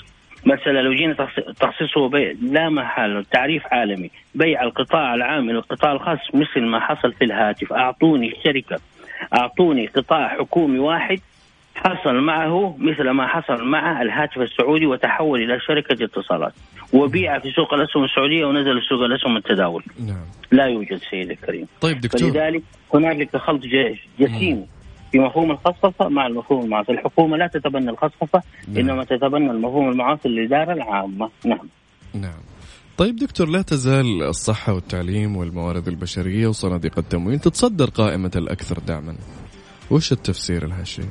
مثلا 0.45 0.81
لو 0.81 0.93
جينا 0.93 1.13
تخصيص 1.59 1.97
هو 1.97 2.07
بيع 2.07 2.33
لا 2.41 2.69
محالة 2.69 3.25
تعريف 3.31 3.63
عالمي. 3.71 4.11
بيع 4.35 4.63
القطاع 4.63 5.13
العام 5.13 5.45
من 5.45 5.55
القطاع 5.55 5.91
الخاص 5.91 6.19
مثل 6.33 6.61
ما 6.61 6.79
حصل 6.79 7.13
في 7.13 7.25
الهاتف. 7.25 7.73
أعطوني 7.73 8.33
شركة 8.43 8.79
أعطوني 9.37 9.87
قطاع 9.87 10.27
حكومي 10.27 10.79
واحد 10.79 11.19
حصل 11.75 12.15
معه 12.15 12.75
مثل 12.79 13.09
ما 13.09 13.27
حصل 13.27 13.63
مع 13.65 14.01
الهاتف 14.01 14.37
السعودي 14.37 14.85
وتحول 14.85 15.41
إلى 15.41 15.59
شركة 15.59 16.03
اتصالات. 16.05 16.53
وبيع 16.93 17.39
في 17.39 17.51
سوق 17.51 17.73
الأسهم 17.73 18.03
السعودية 18.03 18.45
ونزل 18.45 18.81
سوق 18.89 19.01
الأسهم 19.01 19.37
التداول. 19.37 19.83
نعم. 19.99 20.25
لا 20.51 20.65
يوجد 20.65 20.99
سيدي 21.09 21.33
الكريم. 21.33 21.67
طيب 21.81 22.01
دكتور. 22.01 22.31
فلذلك 22.31 22.63
هنالك 22.93 23.37
خلط 23.37 23.61
جسيم 24.19 24.65
في 25.11 25.19
مفهوم 25.19 25.51
الخصخصة 25.51 26.09
مع 26.09 26.27
المفهوم 26.27 26.65
المعاصر، 26.65 26.93
الحكومة 26.93 27.37
لا 27.37 27.47
تتبنى 27.47 27.89
الخصخصة 27.89 28.41
نعم. 28.67 28.77
إنما 28.77 29.03
تتبنى 29.03 29.51
المفهوم 29.51 29.89
المعاصر 29.89 30.29
للإدارة 30.29 30.73
العامة، 30.73 31.29
نعم. 31.45 31.67
نعم. 32.13 32.41
طيب 32.97 33.15
دكتور 33.15 33.47
لا 33.49 33.61
تزال 33.61 34.23
الصحة 34.23 34.73
والتعليم 34.73 35.37
والموارد 35.37 35.87
البشرية 35.87 36.47
وصناديق 36.47 36.99
التموين 36.99 37.39
تتصدر 37.39 37.89
قائمة 37.89 38.31
الأكثر 38.35 38.79
داعما 38.79 39.15
وش 39.91 40.11
التفسير 40.11 40.67
لهالشيء؟ 40.67 41.05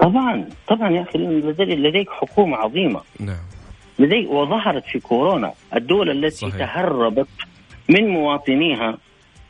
طبعا 0.00 0.48
طبعا 0.68 0.90
يا 0.90 1.02
أخي 1.02 1.18
لديك 1.58 2.10
حكومة 2.10 2.56
عظيمة 2.56 3.00
نعم 3.20 3.44
لديك 4.00 4.30
وظهرت 4.30 4.84
في 4.84 4.98
كورونا. 5.00 5.52
الدول 5.76 6.10
التي 6.10 6.50
صحيح. 6.50 6.56
تهربت 6.56 7.28
من 7.88 8.08
مواطنيها 8.08 8.98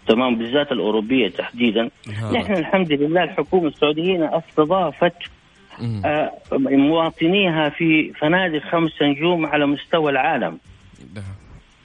تمام 0.09 0.39
بالذات 0.39 0.73
الأوروبية 0.73 1.29
تحديدا. 1.29 1.91
نحن 2.33 2.53
الحمد 2.53 2.93
لله 2.93 3.23
الحكومة 3.25 3.69
السعوديه 3.69 4.39
استضافت 4.39 5.17
آه 6.05 6.33
مواطنيها 6.59 7.69
في 7.69 8.13
فنادق 8.13 8.63
خمس 8.63 9.03
نجوم 9.03 9.47
على 9.47 9.67
مستوى 9.67 10.13
العالم. 10.13 10.59
نعم. 11.15 11.25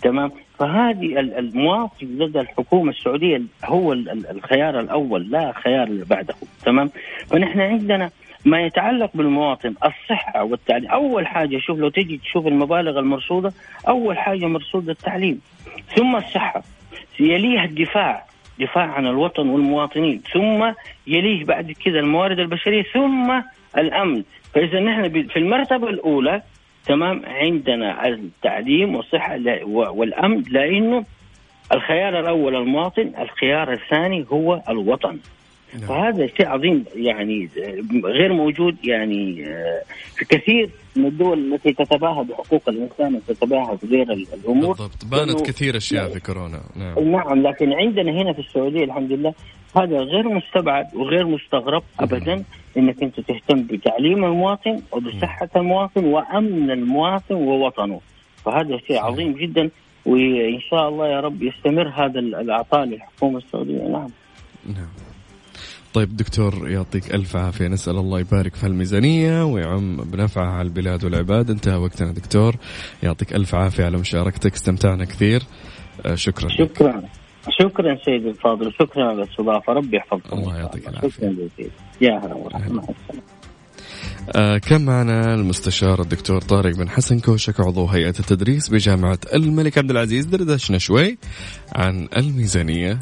تمام؟ 0.01 0.31
فهذه 0.59 1.19
المواطن 1.19 2.05
لدى 2.05 2.39
الحكومة 2.39 2.89
السعودية 2.89 3.41
هو 3.65 3.93
الخيار 4.31 4.79
الأول 4.79 5.31
لا 5.31 5.53
خيار 5.63 6.03
بعده. 6.09 6.35
تمام؟ 6.65 6.89
فنحن 7.27 7.59
عندنا 7.59 8.09
ما 8.45 8.61
يتعلق 8.61 9.09
بالمواطن 9.13 9.69
الصحة 9.69 10.43
والتعليم. 10.43 10.89
أول 10.91 11.27
حاجة 11.27 11.57
شوف 11.57 11.79
لو 11.79 11.89
تجي 11.89 12.17
تشوف 12.17 12.47
المبالغ 12.47 12.99
المرصودة 12.99 13.53
أول 13.87 14.17
حاجة 14.17 14.45
مرصود 14.45 14.89
التعليم. 14.89 15.41
ثم 15.95 16.15
الصحة. 16.15 16.63
يليها 17.19 17.63
الدفاع 17.63 18.25
دفاع 18.59 18.83
عن 18.83 19.07
الوطن 19.07 19.49
والمواطنين. 19.49 20.21
ثم 20.33 20.71
يليه 21.07 21.45
بعد 21.45 21.71
كذا 21.71 21.99
الموارد 21.99 22.39
البشرية 22.39 22.83
ثم 22.83 23.41
الأمن. 23.77 24.23
فإذا 24.53 24.79
نحن 24.79 25.27
في 25.27 25.39
المرتبة 25.39 25.89
الأولى 25.89 26.41
تمام 26.85 27.21
عندنا 27.25 28.07
التعليم 28.07 28.95
والصحة 28.95 29.39
والأمن 29.65 30.43
لأنه 30.51 31.05
الخيار 31.73 32.19
الأول 32.19 32.55
المواطن 32.55 33.11
الخيار 33.19 33.73
الثاني 33.73 34.25
هو 34.31 34.61
الوطن. 34.69 35.19
فهذا 35.87 36.27
شيء 36.27 36.47
عظيم 36.47 36.85
يعني 36.95 37.49
غير 38.03 38.33
موجود 38.33 38.75
يعني 38.83 39.45
في 40.15 40.25
كثير 40.25 40.69
من 40.95 41.05
الدول 41.05 41.53
التي 41.53 41.73
تتباهى 41.73 42.23
بحقوق 42.23 42.61
الإنسان 42.67 43.15
وتتباهى 43.15 43.77
بغير 43.83 44.11
الأمور. 44.11 44.75
بالضبط. 44.75 45.05
بانت 45.05 45.41
كثير 45.41 45.77
أشياء 45.77 46.09
في 46.09 46.19
كورونا. 46.19 46.61
نعم. 46.75 47.11
نعم 47.11 47.47
لكن 47.47 47.73
عندنا 47.73 48.11
هنا 48.11 48.33
في 48.33 48.39
السعودية 48.39 48.83
الحمد 48.83 49.11
لله 49.11 49.33
هذا 49.77 49.97
غير 49.97 50.29
مستبعد 50.29 50.95
وغير 50.95 51.27
مستغرب 51.27 51.83
ابدا 51.99 52.43
إنك 52.77 53.03
أنت 53.03 53.19
تهتم 53.19 53.63
بتعليم 53.63 54.25
المواطن 54.25 54.81
وبصحة 54.91 55.49
المواطن 55.55 56.05
وأمن 56.05 56.71
المواطن 56.71 57.35
ووطنه. 57.35 58.01
فهذا 58.45 58.77
شيء 58.87 58.99
عظيم 58.99 59.33
جدا 59.33 59.69
وإن 60.05 60.59
شاء 60.69 60.89
الله 60.89 61.07
يا 61.07 61.19
رب 61.19 61.43
يستمر 61.43 61.87
هذا 61.87 62.19
العطاء 62.19 62.85
للحكومة 62.85 63.37
السعودية. 63.37 63.83
نعم. 63.83 64.09
نعم. 64.65 65.04
طيب 65.95 66.17
دكتور 66.17 66.69
يعطيك 66.69 67.15
ألف 67.15 67.35
عافية. 67.35 67.67
نسأل 67.67 67.97
الله 67.97 68.19
يبارك 68.19 68.55
في 68.55 68.67
الميزانية 68.67 69.45
ويعم 69.45 69.97
بنفعها 69.97 70.51
على 70.51 70.67
البلاد 70.67 71.03
والعباد. 71.03 71.49
انتهى 71.49 71.75
وقتنا 71.75 72.11
دكتور. 72.11 72.55
يعطيك 73.03 73.35
ألف 73.35 73.55
عافية 73.55 73.85
على 73.85 73.97
مشاركتك. 73.97 74.53
استمتعنا 74.53 75.05
كثير. 75.05 75.43
آه، 76.05 76.15
شكرا. 76.15 76.49
شكرا. 76.49 77.03
شكرا 77.61 77.97
سيدي 78.05 78.29
الفاضل. 78.29 78.73
شكرا 78.79 79.03
على 79.03 79.23
الاستضافة. 79.23 79.73
ربي 79.73 79.97
يحفظكم. 79.97 80.37
الله 80.37 80.57
يعطيك 80.57 80.87
العافية. 80.87 81.09
شكرا 81.09 81.29
جزيلا. 81.29 81.71
يا 82.01 82.19
هلا 82.19 82.81
آه 84.35 84.57
كان 84.57 84.85
معنا 84.85 85.33
المستشار 85.33 86.01
الدكتور 86.01 86.41
طارق 86.41 86.75
بن 86.75 86.89
حسن 86.89 87.19
كوشك 87.19 87.59
عضو 87.59 87.85
هيئة 87.85 88.09
التدريس 88.09 88.69
بجامعة 88.69 89.19
الملك 89.33 89.77
عبد 89.77 89.91
العزيز. 89.91 90.25
دردشنا 90.25 90.77
شوي 90.77 91.17
عن 91.75 92.07
الميزانية. 92.17 92.99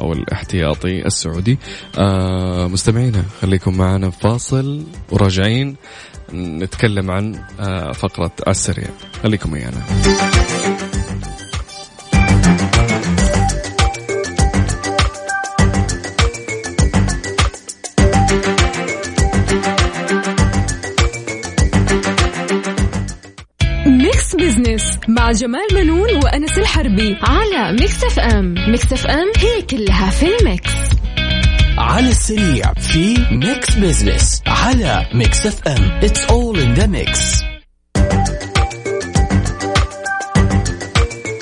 أو 0.00 0.12
الاحتياطي 0.12 1.06
السعودي. 1.06 1.58
آه 1.98 2.68
مستمعينا 2.68 3.24
خليكم 3.40 3.76
معنا 3.76 4.10
فاصل 4.10 4.84
وراجعين 5.10 5.76
نتكلم 6.34 7.10
عن 7.10 7.40
آه 7.60 7.92
فقرة 7.92 8.32
السريع. 8.48 8.88
خليكم 9.22 9.52
ويانا 9.52 9.82
مع 25.08 25.32
جمال 25.32 25.66
بنون 25.74 26.16
وأنس 26.24 26.58
الحربي 26.58 27.16
على 27.22 27.72
Mix 27.72 28.04
FM 28.04 28.54
Mix 28.68 28.92
FM 28.92 29.32
هي 29.36 29.62
كلها 29.62 30.10
في 30.10 30.26
ال 30.36 30.43
mix. 30.43 30.70
على 31.78 32.08
السريع 32.08 32.72
في 32.74 33.16
Mix 33.30 33.74
Business 33.74 34.42
على 34.46 35.06
Mix 35.14 35.46
FM 35.46 35.98
it's 36.02 36.24
all 36.24 36.58
in 36.60 36.74
the 36.74 36.86
mix 36.86 37.42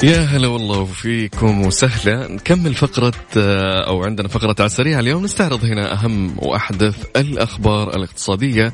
يا 0.04 0.20
هلا 0.20 0.48
والله 0.48 0.84
فيكم 0.84 1.66
وسهلا. 1.66 2.28
نكمل 2.32 2.74
فقرة 2.74 3.12
آه، 3.36 3.88
أو 3.88 4.04
عندنا 4.04 4.28
فقرة 4.28 4.54
على 4.58 4.66
السريع 4.66 5.00
اليوم. 5.00 5.24
نستعرض 5.24 5.64
هنا 5.64 5.92
أهم 5.92 6.36
وأحدث 6.38 7.04
الأخبار 7.16 7.96
الاقتصادية 7.96 8.72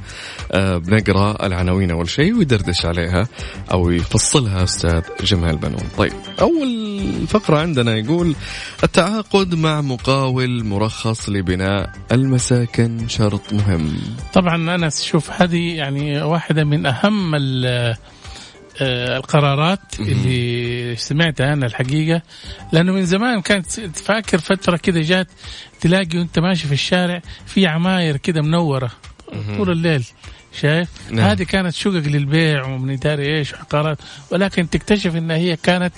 آه، 0.53 0.77
بنقرأ 0.77 1.47
العناوين 1.47 1.91
أول 1.91 2.09
شيء 2.09 2.35
ويدردش 2.39 2.87
عليها 2.87 3.29
أو 3.73 3.91
يفصلها 3.91 4.65
أستاذ 4.65 5.03
جمال 5.25 5.57
بنون. 5.57 5.89
طيب 5.99 6.13
أول 6.41 7.27
فقرة 7.29 7.59
عندنا 7.59 7.97
يقول 7.97 8.35
التعاقد 8.85 9.55
مع 9.55 9.81
مقاول 9.81 10.65
مرخص 10.65 11.29
لبناء 11.29 11.93
المساكن 12.13 13.09
شرط 13.09 13.53
مهم. 13.53 13.97
طبعا 14.33 14.55
أنا 14.55 14.87
أشوف 14.87 15.31
هذه 15.43 15.77
يعني 15.77 16.23
واحدة 16.23 16.65
من 16.65 16.87
أهم 16.87 17.35
آه، 18.81 19.17
القرارات 19.17 20.01
اللي 20.01 20.70
سمعتها 20.95 21.53
أنا 21.53 21.67
الحقيقة 21.67 22.23
لأنه 22.73 22.93
من 22.93 23.07
زمان 23.07 23.41
كانت 23.41 23.71
فاكر 23.99 24.39
فترة 24.39 24.77
كذا 24.77 25.03
جات 25.03 25.27
تلاقي 25.81 26.19
وأنت 26.19 26.39
ماشي 26.39 26.67
في 26.67 26.75
الشارع 26.75 27.23
في 27.47 27.67
عماير 27.67 28.17
كذا 28.17 28.41
منورة 28.41 28.91
طول 29.57 29.71
الليل 29.71 30.05
شايف 30.61 30.89
نعم. 31.11 31.27
هذه 31.27 31.43
كانت 31.43 31.75
شقق 31.75 31.93
للبيع 31.93 32.67
ومن 32.67 32.97
داري 32.97 33.39
إيش 33.39 33.55
عقارات 33.55 33.99
ولكن 34.31 34.71
تكتشف 34.71 35.17
انها 35.17 35.37
هي 35.37 35.57
كانت 35.57 35.93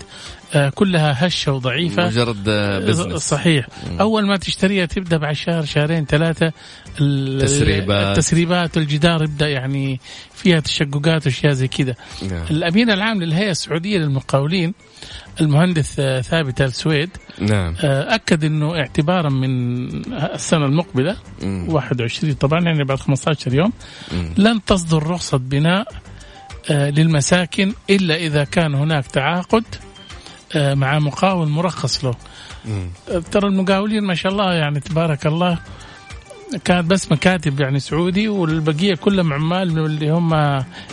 كلها 0.75 1.27
هشة 1.27 1.53
وضعيفة. 1.53 2.07
مجرد 2.07 2.49
آه، 2.49 2.79
بزنس 2.79 3.23
صحيح. 3.29 3.67
أول 4.01 4.27
ما 4.27 4.37
تشتريها 4.37 4.87
تبدأ 4.87 5.17
بعد 5.17 5.35
شهر 5.35 5.65
شهرين 5.65 6.05
ثلاثة. 6.07 6.53
ال- 7.01 7.43
تسريبات. 7.43 8.07
التسريبات 8.19 8.77
والجدار 8.77 9.23
يبدأ 9.23 9.49
يعني 9.49 10.01
فيها 10.35 10.61
تشققات 10.61 11.27
وأشياء 11.27 11.53
زي 11.53 11.69
كذا. 11.69 11.95
نعم. 12.31 12.45
الأمين 12.51 12.91
العام 12.91 13.23
للهيئة 13.23 13.51
السعودية 13.51 13.99
للمقاولين 13.99 14.75
المهندس 15.41 16.01
آه، 16.01 16.21
ثابت 16.21 16.61
ال 16.61 16.73
سويد 16.75 17.11
نعم. 17.39 17.75
آه، 17.85 18.15
أكد 18.15 18.45
إنه 18.45 18.75
اعتبارا 18.77 19.29
من 19.31 19.89
السنة 20.35 20.65
المقبلة 20.67 21.17
مم. 21.43 21.67
21 21.69 22.33
طبعا 22.35 22.61
يعني 22.61 22.85
بعد 22.85 22.99
15 22.99 23.55
يوم. 23.55 23.73
مم. 24.13 24.35
لن 24.39 24.65
تصدر 24.65 25.03
رخصة 25.07 25.39
بناء 25.39 25.89
آه، 26.71 26.91
للمساكن 26.91 27.73
إلا 27.91 28.17
إذا 28.17 28.45
كان 28.45 28.75
هناك 28.75 29.07
تعاقد 29.07 29.65
آه، 29.75 29.92
مع 30.57 30.99
مقاول 30.99 31.49
مرخص 31.49 32.05
له 32.05 32.15
مم. 32.65 32.91
ترى 33.33 33.49
المقاولين 33.49 34.05
ما 34.05 34.15
شاء 34.15 34.33
الله 34.33 34.53
يعني 34.53 34.81
تبارك 34.81 35.27
الله 35.27 35.59
كانت 36.65 36.91
بس 36.91 37.13
مكاتب 37.13 37.61
يعني 37.61 37.81
سعودي 37.81 38.29
والبقية 38.29 38.95
كلهم 38.95 39.33
عمال 39.33 39.73
من 39.75 39.85
اللي 39.85 40.11
هم 40.11 40.35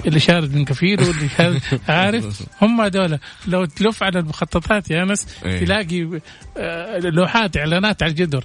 اللي 0.06 0.20
شارد 0.20 0.56
من 0.56 0.66
كفيل 0.66 1.04
واللي 1.04 1.30
شارد 1.30 1.62
عارف 1.88 2.44
هم 2.62 2.82
هذول 2.82 3.20
لو 3.48 3.66
تلف 3.66 4.04
على 4.04 4.20
المخططات 4.20 4.92
يا 4.92 5.04
أنس 5.04 5.28
إيه. 5.46 5.66
تلاقي 5.66 6.20
آه، 6.58 7.00
لوحات 7.00 7.58
إعلانات 7.58 8.04
على 8.04 8.10
الجدر 8.10 8.44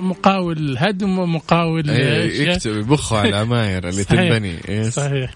مقاول 0.00 0.76
هدم 0.78 1.18
ومقاول 1.18 1.90
إيه،. 1.90 2.50
يكتب 2.50 2.76
يبخوا 2.76 3.18
على 3.18 3.28
العماير 3.36 3.88
اللي 3.88 4.02
صحيح. 4.02 4.20
تنبني 4.20 4.54
يس. 4.68 4.94
صحيح 4.94 5.30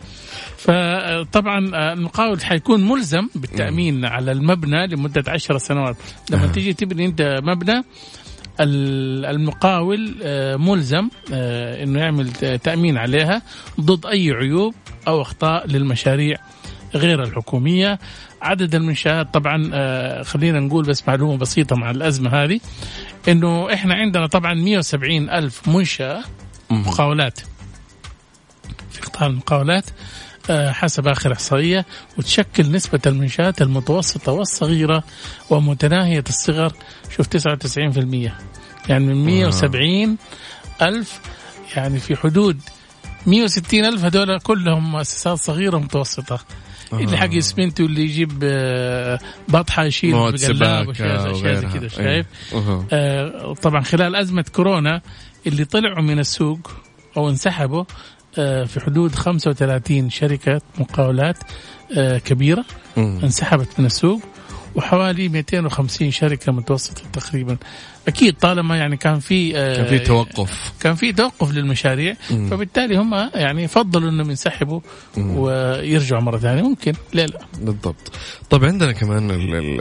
فطبعا 0.58 1.92
المقاول 1.92 2.44
حيكون 2.44 2.88
ملزم 2.88 3.28
بالتأمين 3.34 4.04
على 4.04 4.32
المبنى 4.32 4.86
لمدة 4.86 5.24
عشر 5.28 5.58
سنوات 5.58 5.96
لما 6.30 6.44
آه. 6.44 6.52
تيجي 6.52 6.72
تبني 6.72 7.06
أنت 7.06 7.40
مبنى 7.42 7.82
ال- 8.60 9.24
المقاول 9.26 10.14
آه، 10.22 10.56
ملزم 10.56 11.08
آه، 11.32 11.82
إنه 11.82 11.98
يعمل 12.00 12.32
تأمين 12.62 12.96
عليها 12.98 13.42
ضد 13.80 14.06
أي 14.06 14.30
عيوب 14.30 14.74
أو 15.08 15.22
أخطاء 15.22 15.66
للمشاريع 15.66 16.36
غير 16.94 17.22
الحكومية 17.22 17.98
عدد 18.44 18.74
المنشآت 18.74 19.34
طبعا 19.34 19.70
آه، 19.74 20.22
خلينا 20.22 20.60
نقول 20.60 20.84
بس 20.84 21.08
معلومة 21.08 21.36
بسيطة 21.36 21.76
مع 21.76 21.90
الأزمة 21.90 22.30
هذه 22.30 22.60
إنه 23.28 23.72
إحنا 23.74 23.94
عندنا 23.94 24.26
طبعا 24.26 24.54
170 24.54 25.30
ألف 25.30 25.68
منشأة 25.68 26.22
مم. 26.70 26.82
مقاولات. 26.86 27.40
في 28.90 29.00
قطاع 29.00 29.26
المقاولات 29.26 29.84
آه، 30.50 30.72
حسب 30.72 31.08
آخر 31.08 31.32
إحصائية 31.32 31.86
وتشكل 32.18 32.72
نسبة 32.72 33.00
المنشآت 33.06 33.62
المتوسطة 33.62 34.32
والصغيرة 34.32 35.04
ومتناهية 35.50 36.24
الصغر 36.28 36.72
شوف 37.16 37.26
99% 37.26 38.32
يعني 38.88 39.04
من 39.04 39.24
170 39.24 40.16
ألف 40.82 41.20
يعني 41.76 41.98
في 42.00 42.16
حدود 42.16 42.60
160 43.26 43.84
ألف 43.84 44.04
هذول 44.04 44.38
كلهم 44.40 44.92
مؤسسات 44.92 45.38
صغيرة 45.38 45.76
ومتوسطة. 45.76 46.40
اللي 47.00 47.16
حق 47.16 47.34
اسمنت 47.34 47.80
واللي 47.80 48.02
يجيب 48.02 48.32
آه، 48.42 49.18
بطحة 49.48 49.84
يشيل 49.84 50.10
مواد 50.10 50.34
بقلاب 50.40 50.88
واشياء 50.88 51.32
زي 51.32 51.66
كذا 51.78 51.88
شايف 51.88 52.26
إيه. 52.52 52.58
أها. 52.58 52.86
آه، 52.92 53.54
طبعا 53.54 53.80
خلال 53.80 54.16
أزمة 54.16 54.44
كورونا 54.52 55.00
اللي 55.46 55.64
طلعوا 55.64 56.02
من 56.02 56.18
السوق 56.18 56.70
أو 57.16 57.28
انسحبوا 57.28 57.84
آه، 58.38 58.64
في 58.64 58.80
حدود 58.80 59.14
35 59.14 60.10
شركة 60.10 60.60
مقاولات 60.78 61.36
آه، 61.96 62.18
كبيرة 62.18 62.64
مم. 62.96 63.20
انسحبت 63.22 63.68
من 63.78 63.86
السوق 63.86 64.20
وحوالي 64.74 65.28
250 65.28 66.10
شركة 66.10 66.52
متوسطة 66.52 67.02
تقريبا 67.12 67.56
أكيد 68.08 68.34
طالما 68.36 68.76
يعني 68.76 68.96
كان 68.96 69.18
في 69.18 69.58
آه، 69.58 69.76
كان 69.76 69.86
في 69.86 69.98
توقف. 69.98 70.72
كان 70.80 70.94
في 70.94 71.12
توقف 71.12 71.52
للمشاريع 71.52 72.14
مم. 72.30 72.50
فبالتالي 72.50 72.96
هم 72.96 73.14
يعني 73.34 73.68
فضلوا 73.68 74.10
إنهم 74.10 74.30
ينسحبوا 74.30 74.80
ويرجعوا 75.16 76.22
مرة 76.22 76.38
ثانية. 76.38 76.62
ممكن 76.62 76.92
ليه 77.14 77.26
لا؟ 77.26 77.38
بالضبط. 77.60 78.12
طب 78.50 78.64
عندنا 78.64 78.92
كمان 78.92 79.30
ال- 79.30 79.54
ال- 79.54 79.80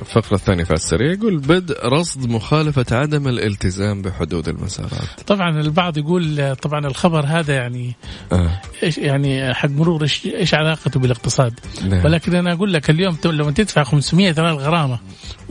الفقرة 0.00 0.34
الثانية 0.34 0.64
في 0.64 0.74
السريع. 0.74 1.12
يقول 1.12 1.38
بدء 1.38 1.86
رصد 1.86 2.28
مخالفة 2.30 2.86
عدم 2.92 3.28
الالتزام 3.28 4.02
بحدود 4.02 4.48
المسارات. 4.48 5.20
طبعا 5.26 5.60
البعض 5.60 5.98
يقول 5.98 6.56
طبعا 6.56 6.86
الخبر 6.86 7.24
هذا 7.26 7.54
يعني 7.54 7.94
آه. 8.32 8.60
إيش 8.82 8.98
يعني 8.98 9.54
حق 9.54 9.68
مرور 9.70 10.02
إيش 10.02 10.26
إيش 10.26 10.54
علاقته 10.54 11.00
بالاقتصاد؟ 11.00 11.60
نعم. 11.88 12.04
ولكن 12.04 12.34
أنا 12.34 12.52
أقول 12.52 12.72
لك 12.72 12.90
اليوم 12.90 13.16
لما 13.24 13.50
تدفع 13.50 13.82
500 13.82 14.34
ريال 14.38 14.54
غرامة 14.58 14.98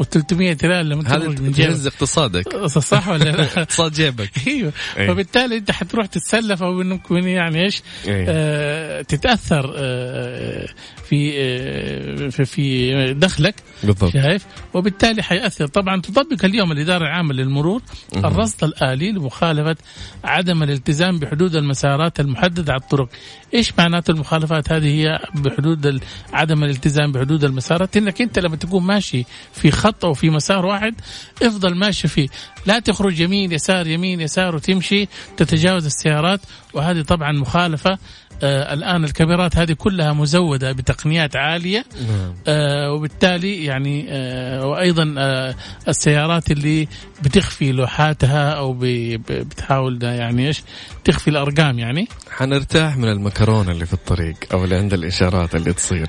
و300 0.02 0.34
ريال 0.64 0.90
لما 0.90 1.04
تخرج 1.04 1.42
من 1.42 1.52
جيبك. 1.52 1.70
اقتصادك 2.18 2.66
صح 2.66 3.08
ولا 3.08 3.24
لا؟ 3.24 3.44
اقتصاد 3.62 3.92
جيبك 3.92 4.30
أيوه 4.48 4.74
أي. 4.98 5.08
فبالتالي 5.08 5.58
أنت 5.58 5.72
حتروح 5.72 6.06
تتسلف 6.06 6.64
أو 6.64 6.82
انك 6.82 7.12
يعني 7.12 7.66
إيش 7.66 7.82
أي. 8.08 8.26
آه 8.30 9.02
تتأثر 9.02 9.74
آه 9.78 10.68
في 11.10 11.34
آه 11.38 12.30
في, 12.30 12.46
في 12.46 13.14
دخلك 13.14 13.56
بالضبط. 13.84 14.14
شايف؟ 14.14 14.46
وبالتالي 14.74 15.24
حيأثر. 15.24 15.68
طبعا 15.68 16.02
تطبق 16.02 16.46
اليوم 16.46 16.72
الإدارة 16.72 17.06
العامة 17.06 17.34
للمرور. 17.34 17.82
الرصد 18.16 18.64
الآلي 18.64 19.12
لمخالفة 19.12 19.76
عدم 20.24 20.64
الالتزام 20.64 21.20
بحدود 21.20 21.56
المسارات 21.56 22.20
المحددة 22.20 22.74
على 22.74 22.82
الطرق. 22.82 23.10
إيش 23.54 23.74
معناته 23.78 24.12
المخالفات؟ 24.12 24.72
هذه 24.72 24.88
هي 24.88 25.20
بحدود 25.36 26.00
عدم 26.34 26.64
الالتزام 26.64 27.12
بحدود 27.12 27.44
المسارات. 27.44 27.98
إنك 27.98 28.22
أنت 28.22 28.40
لما 28.40 28.56
تكون 28.56 28.84
ماشي 28.84 29.26
في 29.54 29.72
خط 29.72 30.06
أو 30.06 30.14
في 30.14 30.30
مسار 30.30 30.66
واحد 30.66 30.96
افضل 31.44 31.76
ماشي 31.76 32.08
فيه. 32.08 32.28
لا 32.66 32.80
تخرج 32.80 33.20
يمين 33.20 33.52
يسار 33.52 33.88
يمين 33.88 34.22
يسار 34.22 34.56
وتمشي 34.56 35.08
تتجاوز 35.38 35.86
السيارات. 35.86 36.40
وهذه 36.74 37.02
طبعا 37.02 37.32
مخالفة 37.32 37.98
آه 38.44 38.74
الآن 38.74 39.04
الكاميرات 39.04 39.58
هذه 39.58 39.74
كلها 39.74 40.14
مزودة 40.14 40.72
بتقنيات 40.72 41.36
عالية. 41.36 41.86
نعم. 42.08 42.34
آه 42.48 42.92
وبالتالي 42.92 43.66
يعني 43.66 44.06
آه 44.10 44.68
وأيضا 44.68 45.16
آه 45.18 45.56
السيارات 45.88 46.52
اللي 46.52 46.88
بتخفي 47.24 47.72
لوحاتها 47.72 48.50
أو 48.50 48.78
بتحاول 48.80 50.04
يعني 50.04 50.48
إيش 50.48 50.64
تخفي 51.04 51.30
الأرقام 51.30 51.80
يعني. 51.80 52.08
حنرتاح 52.32 52.98
من 52.98 53.10
المكرونة 53.10 53.72
اللي 53.72 53.86
في 53.86 53.94
الطريق 53.94 54.36
أو 54.54 54.64
اللي 54.64 54.76
عند 54.76 54.94
الإشارات 54.94 55.56
اللي 55.56 55.74
تصير. 55.74 56.08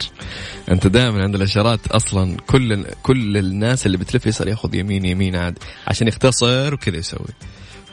أنت 0.71 0.87
دائما 0.87 1.23
عند 1.23 1.35
الإشارات 1.35 1.87
أصلا 1.87 2.37
كل 2.47 2.85
كل 3.03 3.37
الناس 3.37 3.87
اللي 3.87 3.97
بتلف 3.97 4.27
يسار 4.27 4.49
ياخذ 4.49 4.75
يمين 4.75 5.05
يمين 5.05 5.37
عاد 5.37 5.59
عشان 5.87 6.09
يختصر 6.09 6.75
وكذا 6.75 6.97
يسوي. 6.97 7.35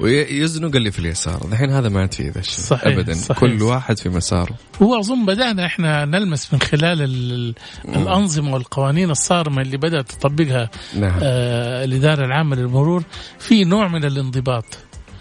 ويزنق 0.02 0.76
اللي 0.76 0.92
في 0.92 1.00
اليسار 1.00 1.48
الحين 1.52 1.70
هذا 1.72 1.90
ما 1.90 2.06
ذا 2.22 2.40
الشيء 2.40 2.64
صحيح، 2.66 2.88
ابدا 2.88 3.14
صحيح. 3.14 3.40
كل 3.40 3.62
واحد 3.62 4.00
في 4.00 4.10
مساره. 4.10 4.56
هو 4.82 5.00
أظن 5.00 5.26
بدأنا 5.26 5.66
إحنا 5.66 6.06
نلمس 6.06 6.54
من 6.54 6.62
خلال 6.62 7.02
ال- 7.02 7.56
الأنظمة 7.86 8.54
والقوانين 8.54 9.10
الصارمة 9.12 9.62
اللي 9.62 9.78
بدأت 9.78 10.12
تطبقها 10.12 10.70
نعم. 10.96 11.20
آه 11.24 11.84
الإدارة 11.84 12.26
العامة 12.26 12.56
للمرور 12.56 13.04
في 13.40 13.64
نوع 13.64 13.88
من 13.88 14.06
الانضباط. 14.06 14.66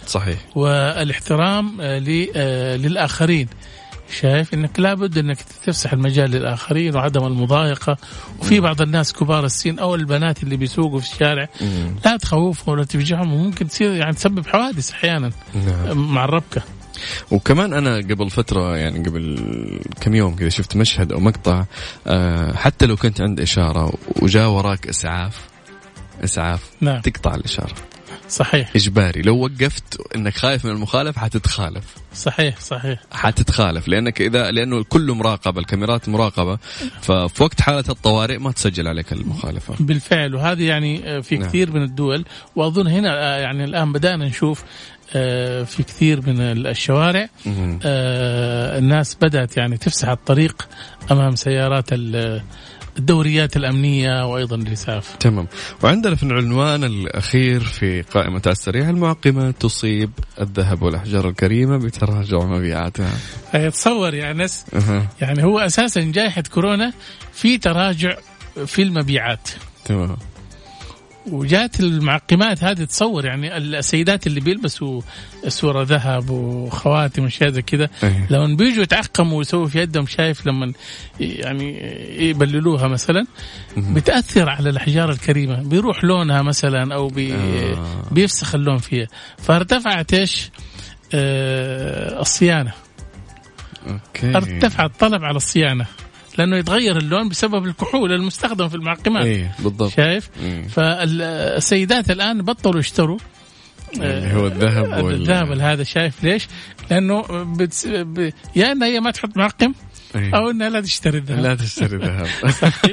صحيح. 0.06 0.38
والإحترام 0.54 1.80
آه، 1.80 2.26
آه، 2.36 2.76
للآخرين. 2.76 3.48
شايف 4.12 4.54
إنك 4.54 4.80
لابد 4.80 5.18
إنك 5.18 5.38
تفسح 5.42 5.92
المجال 5.92 6.30
للآخرين 6.30 6.96
وعدم 6.96 7.26
المضايقة. 7.26 7.96
وفي 8.40 8.60
بعض 8.60 8.82
الناس 8.82 9.12
كبار 9.12 9.44
السن 9.44 9.78
أو 9.78 9.94
البنات 9.94 10.42
اللي 10.42 10.56
بيسوقوا 10.56 11.00
في 11.00 11.12
الشارع. 11.12 11.48
لا 12.04 12.16
تخوفهم 12.16 12.74
ولا 12.74 12.84
تفجعهم 12.84 13.32
وممكن 13.32 13.68
تصير 13.68 13.92
يعني 13.94 14.12
تسبب 14.12 14.46
حوادث 14.46 14.90
أحيانا 14.90 15.30
نعم. 15.66 16.14
مع 16.14 16.24
الربكة. 16.24 16.62
وكمان 17.30 17.72
أنا 17.72 17.96
قبل 17.96 18.30
فترة 18.30 18.76
يعني 18.76 19.08
قبل 19.08 19.38
كم 20.00 20.14
يوم 20.14 20.36
كذا 20.36 20.48
شفت 20.48 20.76
مشهد 20.76 21.12
أو 21.12 21.20
مقطع 21.20 21.64
آه، 22.06 22.52
حتى 22.52 22.86
لو 22.86 22.96
كنت 22.96 23.20
عند 23.20 23.40
إشارة 23.40 23.92
وجاء 24.22 24.48
وراك 24.48 24.86
إسعاف 24.86 25.40
إسعاف 26.24 26.70
نعم. 26.80 27.00
تقطع 27.00 27.34
الإشارة. 27.34 27.74
صحيح. 28.30 28.70
إجباري. 28.76 29.22
لو 29.22 29.36
وقفت 29.44 30.00
إنك 30.16 30.36
خايف 30.36 30.64
من 30.64 30.70
المخالف 30.70 31.18
حتتخالف. 31.18 31.84
صحيح 32.14 32.60
صحيح. 32.60 32.98
حتتخالف. 33.12 33.88
لأنك 33.88 34.20
إذا 34.20 34.50
لأنه 34.50 34.84
كله 34.84 35.14
مراقبة 35.14 35.60
الكاميرات 35.60 36.08
مراقبة 36.08 36.58
ففي 37.02 37.42
وقت 37.42 37.60
حالة 37.60 37.84
الطوارئ 37.88 38.38
ما 38.38 38.52
تسجل 38.52 38.88
عليك 38.88 39.12
المخالفة. 39.12 39.74
بالفعل. 39.80 40.34
وهذه 40.34 40.62
يعني 40.68 41.22
في 41.22 41.36
نعم. 41.38 41.48
كثير 41.48 41.70
من 41.72 41.82
الدول 41.82 42.24
وأظن 42.56 42.86
هنا 42.86 43.08
آه، 43.36 43.38
يعني 43.40 43.64
الآن 43.64 43.92
بدأنا 43.92 44.24
نشوف 44.28 44.64
آه، 45.14 45.62
في 45.62 45.82
كثير 45.82 46.20
من 46.26 46.40
الشوارع. 46.66 47.28
آه، 47.84 48.78
الناس 48.78 49.16
بدأت 49.22 49.56
يعني 49.56 49.76
تفسح 49.76 50.08
الطريق 50.08 50.68
أمام 51.10 51.36
سيارات 51.36 51.92
ال- 51.92 52.42
الدوريات 52.98 53.56
الأمنية 53.56 54.26
وأيضا 54.26 54.56
الاسعاف. 54.56 55.16
تمام 55.20 55.46
وعندنا 55.82 56.14
في 56.14 56.22
العنوان 56.22 56.84
الأخير 56.84 57.60
في 57.60 58.02
قائمة 58.02 58.42
السريع 58.46 58.90
المعقمات 58.90 59.54
تصيب 59.60 60.10
الذهب 60.40 60.82
والأحجار 60.82 61.28
الكريمة 61.28 61.76
بتراجع 61.76 62.38
مبيعاتها. 62.38 63.10
تصور 63.70 64.14
يا 64.14 64.30
أنس 64.30 64.64
يعني 65.20 65.44
هو 65.44 65.58
أساسا 65.58 66.00
جائحة 66.00 66.42
كورونا 66.54 66.92
في 67.32 67.58
تراجع 67.58 68.16
في 68.66 68.82
المبيعات. 68.82 69.48
تمام 69.84 70.16
وجات 71.32 71.80
المعقمات 71.80 72.64
هذه 72.64 72.84
تصور 72.84 73.24
يعني 73.24 73.56
السيدات 73.56 74.26
اللي 74.26 74.40
بيلبسوا 74.40 75.00
صورة 75.48 75.82
ذهب 75.82 76.30
وخواتم 76.30 77.22
واشياء 77.22 77.50
زي 77.50 77.62
كذا 77.62 77.88
أيه. 78.02 78.26
لما 78.30 78.56
بيجوا 78.56 78.82
يتعقموا 78.82 79.38
ويسووا 79.38 79.66
في 79.66 79.80
يدهم 79.80 80.06
شايف 80.06 80.46
لما 80.46 80.72
يعني 81.20 81.80
يبللوها 82.28 82.88
مثلا 82.88 83.26
بتأثر 83.76 84.48
على 84.48 84.70
الأحجار 84.70 85.10
الكريمة 85.10 85.62
بيروح 85.62 86.04
لونها 86.04 86.42
مثلا 86.42 86.94
أو 86.94 87.08
بي 87.08 87.34
آه. 87.34 88.04
بيفسخ 88.10 88.54
اللون 88.54 88.78
فيها 88.78 89.06
فارتفعت 89.38 90.14
إيش؟ 90.14 90.50
آه 91.14 92.20
الصيانة 92.20 92.72
okay 93.86 94.36
ارتفع 94.36 94.84
الطلب 94.84 95.24
على 95.24 95.36
الصيانة 95.36 95.86
لأنه 96.38 96.56
يتغير 96.56 96.96
اللون 96.96 97.28
بسبب 97.28 97.66
الكحول 97.66 98.12
المستخدم 98.12 98.68
في 98.68 98.74
المعقمات 98.74 99.24
إيه 99.24 99.54
بالضبط 99.58 99.90
شايف؟ 99.90 100.30
مم. 100.42 100.62
فالسيدات 100.68 102.10
الآن 102.10 102.42
بطلوا 102.42 102.80
يشتروا 102.80 103.18
اللي 103.94 104.34
هو 104.34 104.46
الذهب 104.46 105.04
وال... 105.04 105.14
الذهب 105.14 105.52
هذا 105.52 105.84
شايف 105.84 106.24
ليش؟ 106.24 106.48
لأنه 106.90 107.22
بتس... 107.56 107.86
ب... 107.86 108.32
يا 108.56 108.72
انها 108.72 108.88
هي 108.88 109.00
ما 109.00 109.10
تحط 109.10 109.36
معقم 109.36 109.66
إيه. 109.66 109.74
أو 110.16 110.50
إنها 110.50 110.68
لا 110.68 110.80
تشتري 110.80 111.18
الذهب. 111.18 111.38
لا 111.38 111.54
تشتري 111.54 111.96
ذهب 111.96 112.26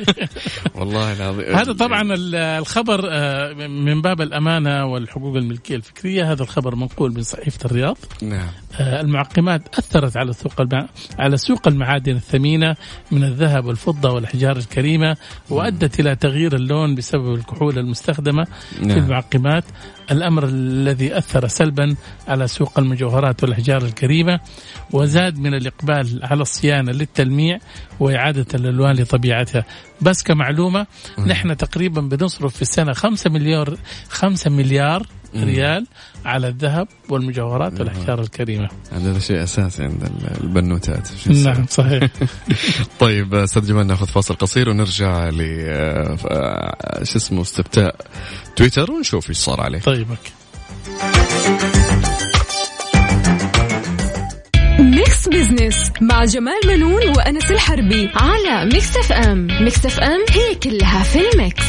والله 0.75 1.13
العظيم. 1.13 1.55
هذا 1.55 1.73
طبعا 1.73 2.01
ال- 2.01 2.35
الخبر 2.35 3.01
آه، 3.11 3.53
من 3.67 4.01
باب 4.01 4.21
الأمانة 4.21 4.85
والحقوق 4.85 5.35
الملكية 5.35 5.75
الفكرية 5.75 6.31
هذا 6.31 6.43
الخبر 6.43 6.75
منقول 6.75 7.13
من 7.13 7.21
صحيفة 7.23 7.65
الرياض. 7.65 7.97
نعم. 8.21 8.47
آه، 8.79 9.01
المعقمات 9.01 9.61
أثرت 9.79 10.17
على 10.17 10.33
سوق 10.33 10.61
المع... 10.61 10.87
على 11.19 11.37
سوق 11.37 11.67
المعادن 11.67 12.15
الثمينة 12.15 12.75
من 13.11 13.23
الذهب 13.23 13.65
والفضة 13.65 14.09
والأحجار 14.11 14.57
الكريمة 14.57 15.17
وأدت 15.49 15.99
إلى 15.99 16.15
تغيير 16.15 16.55
اللون 16.55 16.95
بسبب 16.95 17.33
الكحول 17.33 17.77
المستخدمة 17.79 18.43
في 18.43 18.85
نعم. 18.85 18.97
المعقمات. 18.97 19.63
الأمر 20.11 20.45
الذي 20.45 21.17
أثر 21.17 21.47
سلبا 21.47 21.95
على 22.27 22.47
سوق 22.47 22.79
المجوهرات 22.79 23.43
والأحجار 23.43 23.81
الكريمة 23.81 24.39
وزاد 24.93 25.39
من 25.39 25.53
الإقبال 25.53 26.19
على 26.23 26.41
الصيانة 26.41 26.91
للتلميع 27.07 27.59
وإعادة 27.99 28.45
الألوان 28.53 28.95
لطبيعتها. 28.95 29.65
بس 30.01 30.23
كمعلومة 30.23 30.87
نحن 31.27 31.57
تقريبا 31.57 32.01
بنصرف 32.01 32.55
في 32.55 32.61
السنة 32.61 32.93
5 32.93 33.29
مليار 33.29 33.77
5 34.09 34.49
مليار 34.49 35.05
ريال 35.35 35.87
على 36.25 36.47
الذهب 36.47 36.87
والمجوهرات 37.09 37.79
والأحجار 37.79 38.21
الكريمة. 38.21 38.69
هذا 38.91 39.19
شيء 39.19 39.43
أساسي 39.43 39.83
عند 39.83 40.03
ال- 40.03 40.43
البنوتات؟ 40.43 41.09
نعم 41.27 41.65
صحيح. 41.69 42.03
طيب 42.99 43.35
أستاذ 43.35 43.67
جمال 43.67 43.87
ناخذ 43.87 44.05
فاصل 44.07 44.35
قصير 44.35 44.69
ونرجع 44.69 45.29
ل 45.29 45.37
شو 47.03 47.17
اسمه 47.17 47.41
استفتاء 47.41 47.95
تويتر 48.55 48.91
ونشوف 48.91 49.29
إيش 49.29 49.37
صار 49.37 49.61
عليه. 49.61 49.79
طيب 49.79 50.07
okay. 50.09 51.76
Mix 55.17 55.29
Business 55.29 55.91
مع 56.01 56.25
جمال 56.25 56.59
بنون 56.67 57.09
وأنس 57.09 57.51
الحربي 57.51 58.11
على 58.15 58.65
Mix 58.65 58.97
FM 58.97 59.47
Mix 59.61 59.85
FM 59.85 60.25
هي 60.29 60.55
كلها 60.55 61.03
في 61.03 61.19
ال 61.29 61.36
mix. 61.36 61.63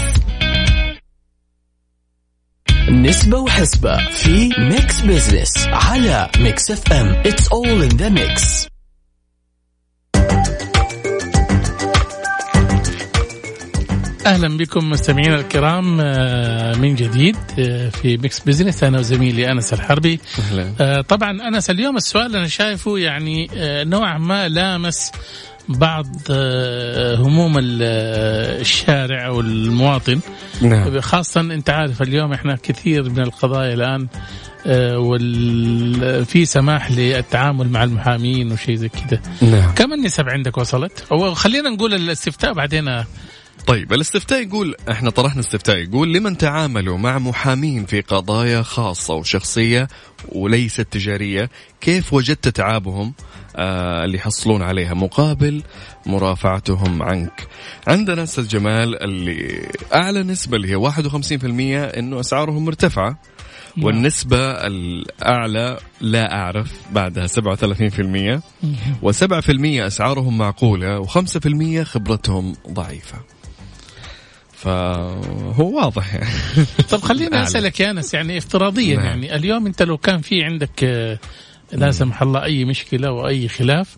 نسبة 2.90 3.38
وحسبة 3.38 4.11
في 4.11 4.51
Mix 4.59 5.01
Business 5.01 5.66
على 5.66 6.30
Mix 6.38 6.70
FM 6.70 7.22
it's 7.22 7.44
all 7.44 7.90
in 7.90 7.96
the 7.96 8.11
mix. 8.11 8.68
أهلا 14.26 14.56
بكم 14.56 14.90
مستمعينا 14.90 15.34
الكرام 15.34 16.00
آه، 16.00 16.74
من 16.76 16.94
جديد 16.94 17.36
آه، 17.58 17.88
في 17.88 18.16
Mix 18.16 18.40
Business 18.40 18.84
أنا 18.84 18.98
وزميلي 18.98 19.52
أنس 19.52 19.72
الحربي. 19.72 20.20
أهلا. 20.38 20.72
آه، 20.80 21.00
طبعا 21.00 21.48
أنس 21.48 21.70
اليوم 21.70 21.96
السؤال 21.96 22.36
أنا 22.36 22.46
شايفه 22.48 22.98
يعني 22.98 23.50
نوعا 23.84 24.18
ما 24.18 24.48
لامس 24.48 25.12
بعض 25.68 26.06
هموم 27.18 27.58
ال- 27.58 27.82
الشارع 28.60 29.26
أو 29.26 29.40
المواطن 29.40 30.20
نعم. 30.62 31.00
خاصة 31.00 31.40
أنت 31.40 31.70
عارف 31.70 32.02
اليوم 32.02 32.32
إحنا 32.32 32.56
كثير 32.62 33.10
من 33.10 33.20
القضايا 33.20 34.06
وال- 34.96 36.24
في 36.24 36.44
سماح 36.44 36.90
للتعامل 36.90 37.68
مع 37.68 37.84
المحامين 37.84 38.52
وشيء 38.52 38.74
زي 38.74 38.88
كذا 38.88 39.20
نعم. 39.42 39.74
كم 39.74 39.92
النسب 39.92 40.28
عندك 40.28 40.58
وصلت؟ 40.58 41.04
أو 41.12 41.34
خلينا 41.34 41.70
نقول 41.70 41.94
الاستفتاء 41.94 42.52
بعدين 42.52 43.04
طيب 43.68 43.92
الاستفتاء 43.92 44.42
يقول 44.42 44.74
إحنا 44.90 45.10
طرحنا 45.10 45.40
استفتاء 45.40 45.76
يقول 45.76 46.12
لمن 46.12 46.38
تعاملوا 46.38 46.98
مع 46.98 47.18
محامين 47.18 47.86
في 47.86 48.00
قضايا 48.00 48.62
خاصة 48.62 49.14
وشخصية 49.14 49.88
وليست 50.28 50.80
تجارية 50.80 51.50
كيف 51.80 52.12
وجدت 52.12 52.48
تعابهم؟ 52.48 53.12
آه 53.56 54.04
اللي 54.04 54.16
يحصلون 54.18 54.62
عليها 54.62 54.94
مقابل 54.94 55.62
مرافعتهم 56.06 57.02
عنك. 57.02 57.46
عندنا 57.86 58.22
أستاذ 58.22 58.48
جمال 58.48 59.02
اللي 59.02 59.68
أعلى 59.94 60.22
نسبة 60.22 60.56
اللي 60.56 60.68
هي 60.68 60.76
51% 60.76 61.98
إنه 61.98 62.20
أسعارهم 62.20 62.64
مرتفعة 62.64 63.18
والنسبة 63.82 64.50
الأعلى 64.50 65.78
لا 66.00 66.34
أعرف 66.34 66.72
بعدها 66.92 67.26
37% 67.26 68.40
و7% 69.02 69.50
أسعارهم 69.64 70.38
معقولة 70.38 71.04
و5% 71.04 71.82
خبرتهم 71.82 72.54
ضعيفة. 72.70 73.38
فهو 74.62 75.76
واضح. 75.76 76.14
يعني 76.14 76.26
طب 76.90 77.00
خليني. 77.00 77.42
أسألك 77.42 77.80
يا 77.80 77.90
أنس 77.90 78.14
يعني 78.14 78.38
افتراضيا 78.38 78.96
نعم. 78.96 79.04
يعني 79.06 79.36
اليوم 79.36 79.66
أنت 79.66 79.82
لو 79.82 79.98
كان 79.98 80.20
في 80.20 80.44
عندك 80.44 80.84
آه، 80.84 81.18
لا 81.72 81.90
سمح 81.90 82.22
الله 82.22 82.44
أي 82.44 82.64
مشكلة 82.64 83.12
وأي 83.12 83.48
خلاف. 83.48 83.96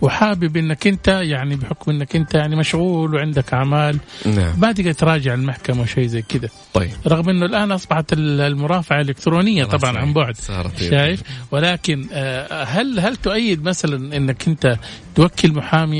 وحابب 0.00 0.56
إنك 0.56 0.86
أنت 0.86 1.08
يعني 1.08 1.56
بحكم 1.56 1.90
إنك 1.90 2.16
أنت 2.16 2.34
يعني 2.34 2.56
مشغول 2.56 3.14
وعندك 3.14 3.54
أعمال 3.54 3.98
نعم. 4.26 4.60
ما 4.60 4.72
تقدر 4.72 4.92
تراجع 4.92 5.34
المحكمة 5.34 5.82
وشيء 5.82 6.06
زي 6.06 6.22
كذا. 6.22 6.48
طيب. 6.74 6.90
رغم 7.06 7.28
إنه 7.28 7.46
الآن 7.46 7.72
أصبحت 7.72 8.12
ال- 8.12 8.40
المرافعة 8.40 9.00
الالكترونيه 9.00 9.64
طبعا 9.64 9.98
عن 9.98 10.12
بعد 10.12 10.36
شايف؟ 10.80 11.22
ولكن 11.50 12.06
آه، 12.12 12.64
هل 12.64 13.00
هل 13.00 13.16
تؤيد 13.16 13.64
مثلا 13.64 14.16
إنك 14.16 14.48
أنت 14.48 14.76
توكل 15.14 15.52
محامي 15.52 15.98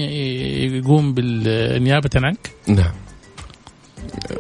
يقوم 0.76 1.14
بالنيابة 1.14 2.10
عنك؟ 2.16 2.50
نعم. 2.66 2.92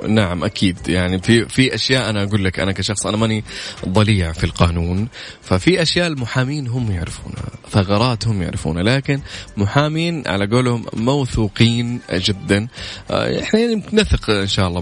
نعم 0.08 0.44
أكيد. 0.44 0.76
يعني 0.88 1.18
في 1.18 1.48
في 1.48 1.74
أشياء 1.74 2.10
أنا 2.10 2.22
أقول 2.22 2.44
لك 2.44 2.60
أنا 2.60 2.72
كشخص 2.72 3.06
أنا 3.06 3.16
ماني 3.16 3.44
ضليع 3.88 4.32
في 4.32 4.44
القانون 4.44 5.08
ففي 5.42 5.82
أشياء 5.82 6.06
المحامين 6.06 6.68
هم 6.68 6.90
يعرفونها. 6.92 7.57
ثغرات 7.72 8.26
هم 8.26 8.42
يعرفونها 8.42 8.82
لكن 8.82 9.20
محامين 9.56 10.22
على 10.26 10.46
قولهم 10.46 10.86
موثوقين 10.92 12.00
جدا. 12.12 12.68
آه، 13.10 13.40
إحنا 13.42 13.60
يعني 13.60 13.82
نثق 13.92 14.30
إن 14.30 14.46
شاء 14.46 14.68
الله 14.68 14.80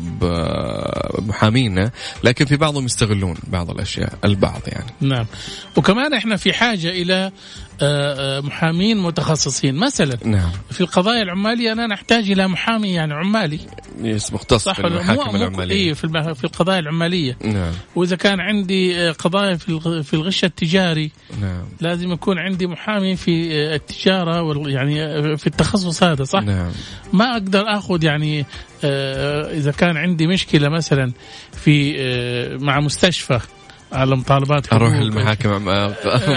بمحامينا 1.20 1.90
لكن 2.24 2.44
في 2.44 2.56
بعضهم 2.56 2.84
يستغلون 2.84 3.36
بعض 3.48 3.70
الأشياء 3.70 4.12
البعض 4.24 4.60
يعني. 4.66 4.90
نعم. 5.00 5.26
وكمان 5.76 6.14
إحنا 6.14 6.36
في 6.36 6.52
حاجة 6.52 6.88
إلى 6.90 7.32
آه، 7.82 8.38
آه، 8.38 8.40
محامين 8.40 8.98
متخصصين. 8.98 9.74
مثلا 9.74 10.16
نعم. 10.24 10.50
في 10.70 10.80
القضايا 10.80 11.22
العمالية 11.22 11.72
أنا 11.72 11.86
نحتاج 11.86 12.30
إلى 12.30 12.48
محامي 12.48 12.90
يعني 12.92 13.14
عمالي. 13.14 13.60
يس 14.02 14.32
مختص 14.32 14.64
صح 14.64 14.80
في 14.80 14.86
المحاكم 14.86 15.36
العمالية. 15.36 15.74
إيه 15.74 15.92
في 15.92 16.04
الم- 16.04 16.34
في 16.34 16.44
القضايا 16.44 16.78
العمالية. 16.78 17.36
نعم. 17.44 17.72
وإذا 17.96 18.16
كان 18.16 18.40
عندي 18.40 19.10
قضايا 19.10 19.56
في 20.02 20.14
الغش 20.14 20.44
التجاري 20.44 21.10
نعم. 21.40 21.64
لازم 21.80 22.12
يكون 22.12 22.38
عندي 22.38 22.66
محامي 22.76 23.16
في 23.16 23.52
التجارة 23.74 24.68
يعني 24.68 24.96
في 25.36 25.46
التخصص 25.46 26.02
هذا 26.02 26.24
صح؟ 26.24 26.40
نعم 26.40 26.72
ما 27.12 27.32
أقدر 27.32 27.64
آخذ 27.68 28.04
يعني 28.04 28.46
آه، 28.84 29.50
إذا 29.50 29.70
كان 29.72 29.96
عندي 29.96 30.26
مشكلة 30.26 30.68
مثلا 30.68 31.12
في 31.52 31.96
آه، 31.98 32.56
مع 32.56 32.80
مستشفى 32.80 33.40
على 33.92 34.16
مطالبات 34.16 34.72
أروح. 34.72 34.92
المحاكم 34.92 35.64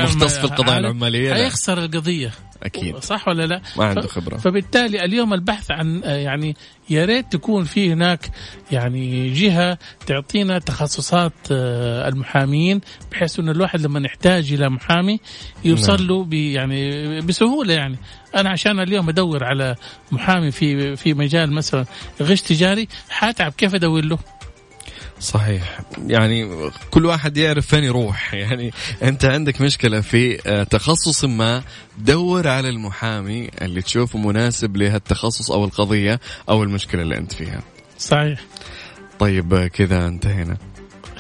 مختص 0.04 0.38
في 0.38 0.44
القضايا؟ 0.44 0.80
العمالية. 0.80 1.36
هيخسر 1.36 1.78
القضية 1.78 2.32
أكيد 2.64 2.98
صح 2.98 3.28
ولا 3.28 3.46
لا؟ 3.46 3.62
ما 3.78 3.86
عنده 3.86 4.02
خبرة 4.08 4.38
فبالتالي 4.38 5.06
اليوم 5.06 5.34
البحث 5.34 5.72
عن 5.72 6.02
آه، 6.04 6.16
يعني 6.16 6.56
يا 6.90 7.06
ريت 7.06 7.32
تكون 7.32 7.64
في 7.64 7.94
هناك 7.94 8.30
يعني 8.72 9.30
جهة 9.34 9.78
تعطينا 10.08 10.60
تخصصات 10.60 11.34
آه، 11.52 12.08
المحامين 12.08 12.82
بحيث 13.12 13.40
إنه 13.40 13.52
الواحد 13.52 13.82
لما 13.82 14.00
يحتاج 14.06 14.54
إلى 14.54 14.70
محامي 14.70 15.20
يوصل 15.66 16.08
له 16.08 16.24
ب- 16.24 16.34
يعني 16.34 17.22
بسهولة 17.22 17.74
يعني 17.74 17.98
أنا 18.36 18.50
عشان 18.50 18.80
اليوم 18.80 19.10
أدور 19.10 19.44
على 19.44 19.76
محامي 20.12 20.52
في 20.52 20.96
في 20.96 21.14
مجال 21.14 21.52
مثلا 21.52 21.86
غش 22.22 22.42
تجاري 22.42 22.88
حاتعب 23.10 23.52
كيف 23.52 23.76
أدور 23.76 24.06
له؟ 24.06 24.18
صحيح. 25.20 25.82
يعني 26.08 26.70
كل 26.92 27.06
واحد 27.06 27.38
يعرف 27.38 27.68
فين 27.68 27.84
يروح. 27.84 28.34
يعني 28.34 28.72
أنت 29.04 29.26
عندك 29.26 29.62
مشكلة 29.62 30.02
في 30.02 30.48
آه، 30.48 30.64
تخصص 30.64 31.26
ما 31.26 31.64
دور 31.98 32.48
على 32.48 32.70
المحامي 32.70 33.50
اللي 33.62 33.82
تشوفه 33.82 34.20
مناسب 34.20 34.78
لهالتخصص 34.78 35.52
أو 35.52 35.66
القضية 35.66 36.20
أو 36.50 36.64
المشكلة 36.64 37.02
اللي 37.02 37.18
أنت 37.18 37.34
فيها. 37.34 37.62
صحيح. 37.98 38.40
طيب 39.20 39.54
آه، 39.54 39.68
كذا 39.68 40.08
انتهينا. 40.08 40.58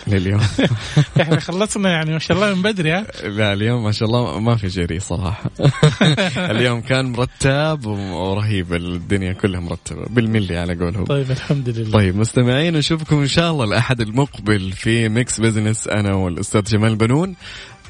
لليوم. 0.09 0.41
إحنا 1.21 1.39
خلصنا 1.39 1.89
يعني 1.89 2.11
ما 2.11 2.19
شاء 2.19 2.37
الله 2.37 2.53
من 2.53 2.61
بدري 2.61 2.91
ها؟ 2.91 3.05
لا 3.23 3.53
اليوم 3.53 3.83
ما 3.83 3.91
شاء 3.91 4.07
الله 4.07 4.39
ما 4.39 4.55
في 4.55 4.67
جري 4.67 4.99
صراحة. 4.99 5.51
اليوم 6.51 6.81
كان 6.81 7.05
مرتب 7.05 7.85
ورهيب 7.85 8.73
الدنيا 8.73 9.33
كلها 9.33 9.59
مرتبة 9.59 10.05
بالملي 10.09 10.57
على 10.57 10.75
قولهم. 10.75 11.05
طيب 11.05 11.31
الحمد 11.31 11.69
لله. 11.69 11.91
طيب 11.91 12.15
مستمعين 12.15 12.73
نشوفكم 12.73 13.19
إن 13.19 13.27
شاء 13.27 13.51
الله 13.51 13.65
الأحد 13.65 14.01
المقبل 14.01 14.71
في 14.71 15.09
Mix 15.09 15.39
Business 15.39 15.87
أنا 15.87 16.13
والأستاذ 16.13 16.61
جمال 16.63 16.95
بنون. 16.95 17.35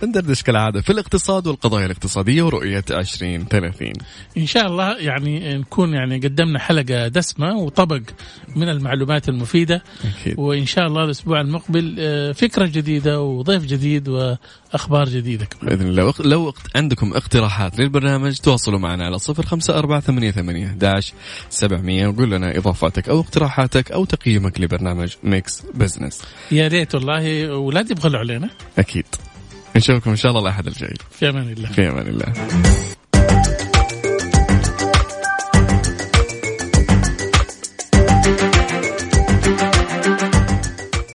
ندردش 0.06 0.44
كالعادة 0.44 0.82
في 0.82 0.90
الاقتصاد 0.90 1.48
والقضايا 1.48 1.86
الاقتصادية 1.86 2.44
ورؤية 2.44 2.84
2030 2.92 3.94
إن 4.38 4.46
شاء 4.46 4.68
الله 4.68 4.98
يعني 4.98 5.58
نكون 5.58 5.94
يعني 5.94 6.18
قدمنا 6.18 6.60
حلقة 6.60 7.08
دسمة 7.08 7.56
وطبق 7.58 8.02
من 8.56 8.70
المعلومات 8.70 9.30
المفيدة. 9.30 9.84
أكيد. 10.06 10.40
وإن 10.40 10.66
شاء 10.66 10.88
الله 10.88 11.04
الأسبوع 11.04 11.42
المقبل 11.42 11.96
آه، 12.00 12.32
فكرة 12.32 12.66
جديدة 12.66 13.22
وضيف 13.22 13.66
جديد 13.66 14.08
وأخبار 14.08 15.10
جديدة 15.10 15.46
كمان. 15.46 15.76
بإذن 15.76 15.88
الله. 15.88 16.14
لو 16.20 16.54
عندكم 16.76 17.14
اقتراحات 17.14 17.80
للبرنامج 17.80 18.38
تواصلوا 18.38 18.80
معنا 18.80 19.06
على 19.06 19.20
صفر 19.20 19.46
خمسة 19.46 19.78
أربعة 19.78 20.00
ثمانية 20.00 20.32
ثمانية 20.32 20.68
dash 20.68 21.14
سبعمية 21.50 22.08
وقول 22.08 22.32
لنا 22.32 22.58
إضافاتك 22.58 23.10
أو 23.10 23.20
اقتراحاتك 23.20 23.92
أو 23.92 24.06
تقييمك 24.06 24.62
لبرنامج 24.62 25.14
Mix 25.24 25.64
Business. 25.74 26.22
يا 26.52 26.68
ريت 26.68 26.96
والله. 26.96 27.48
ولا 27.52 27.92
يبخلوا 27.92 28.20
علينا. 28.20 28.50
أكيد. 28.78 29.06
نشوفكم 29.76 30.10
إن 30.10 30.16
شاء 30.16 30.30
الله 30.32 30.42
الأحد 30.42 30.68
الجاي. 30.68 30.94
في 31.12 31.30
أمان 31.30 31.50
الله. 31.50 31.70
في 31.72 31.90
أمان 31.90 32.08
الله. 32.08 32.34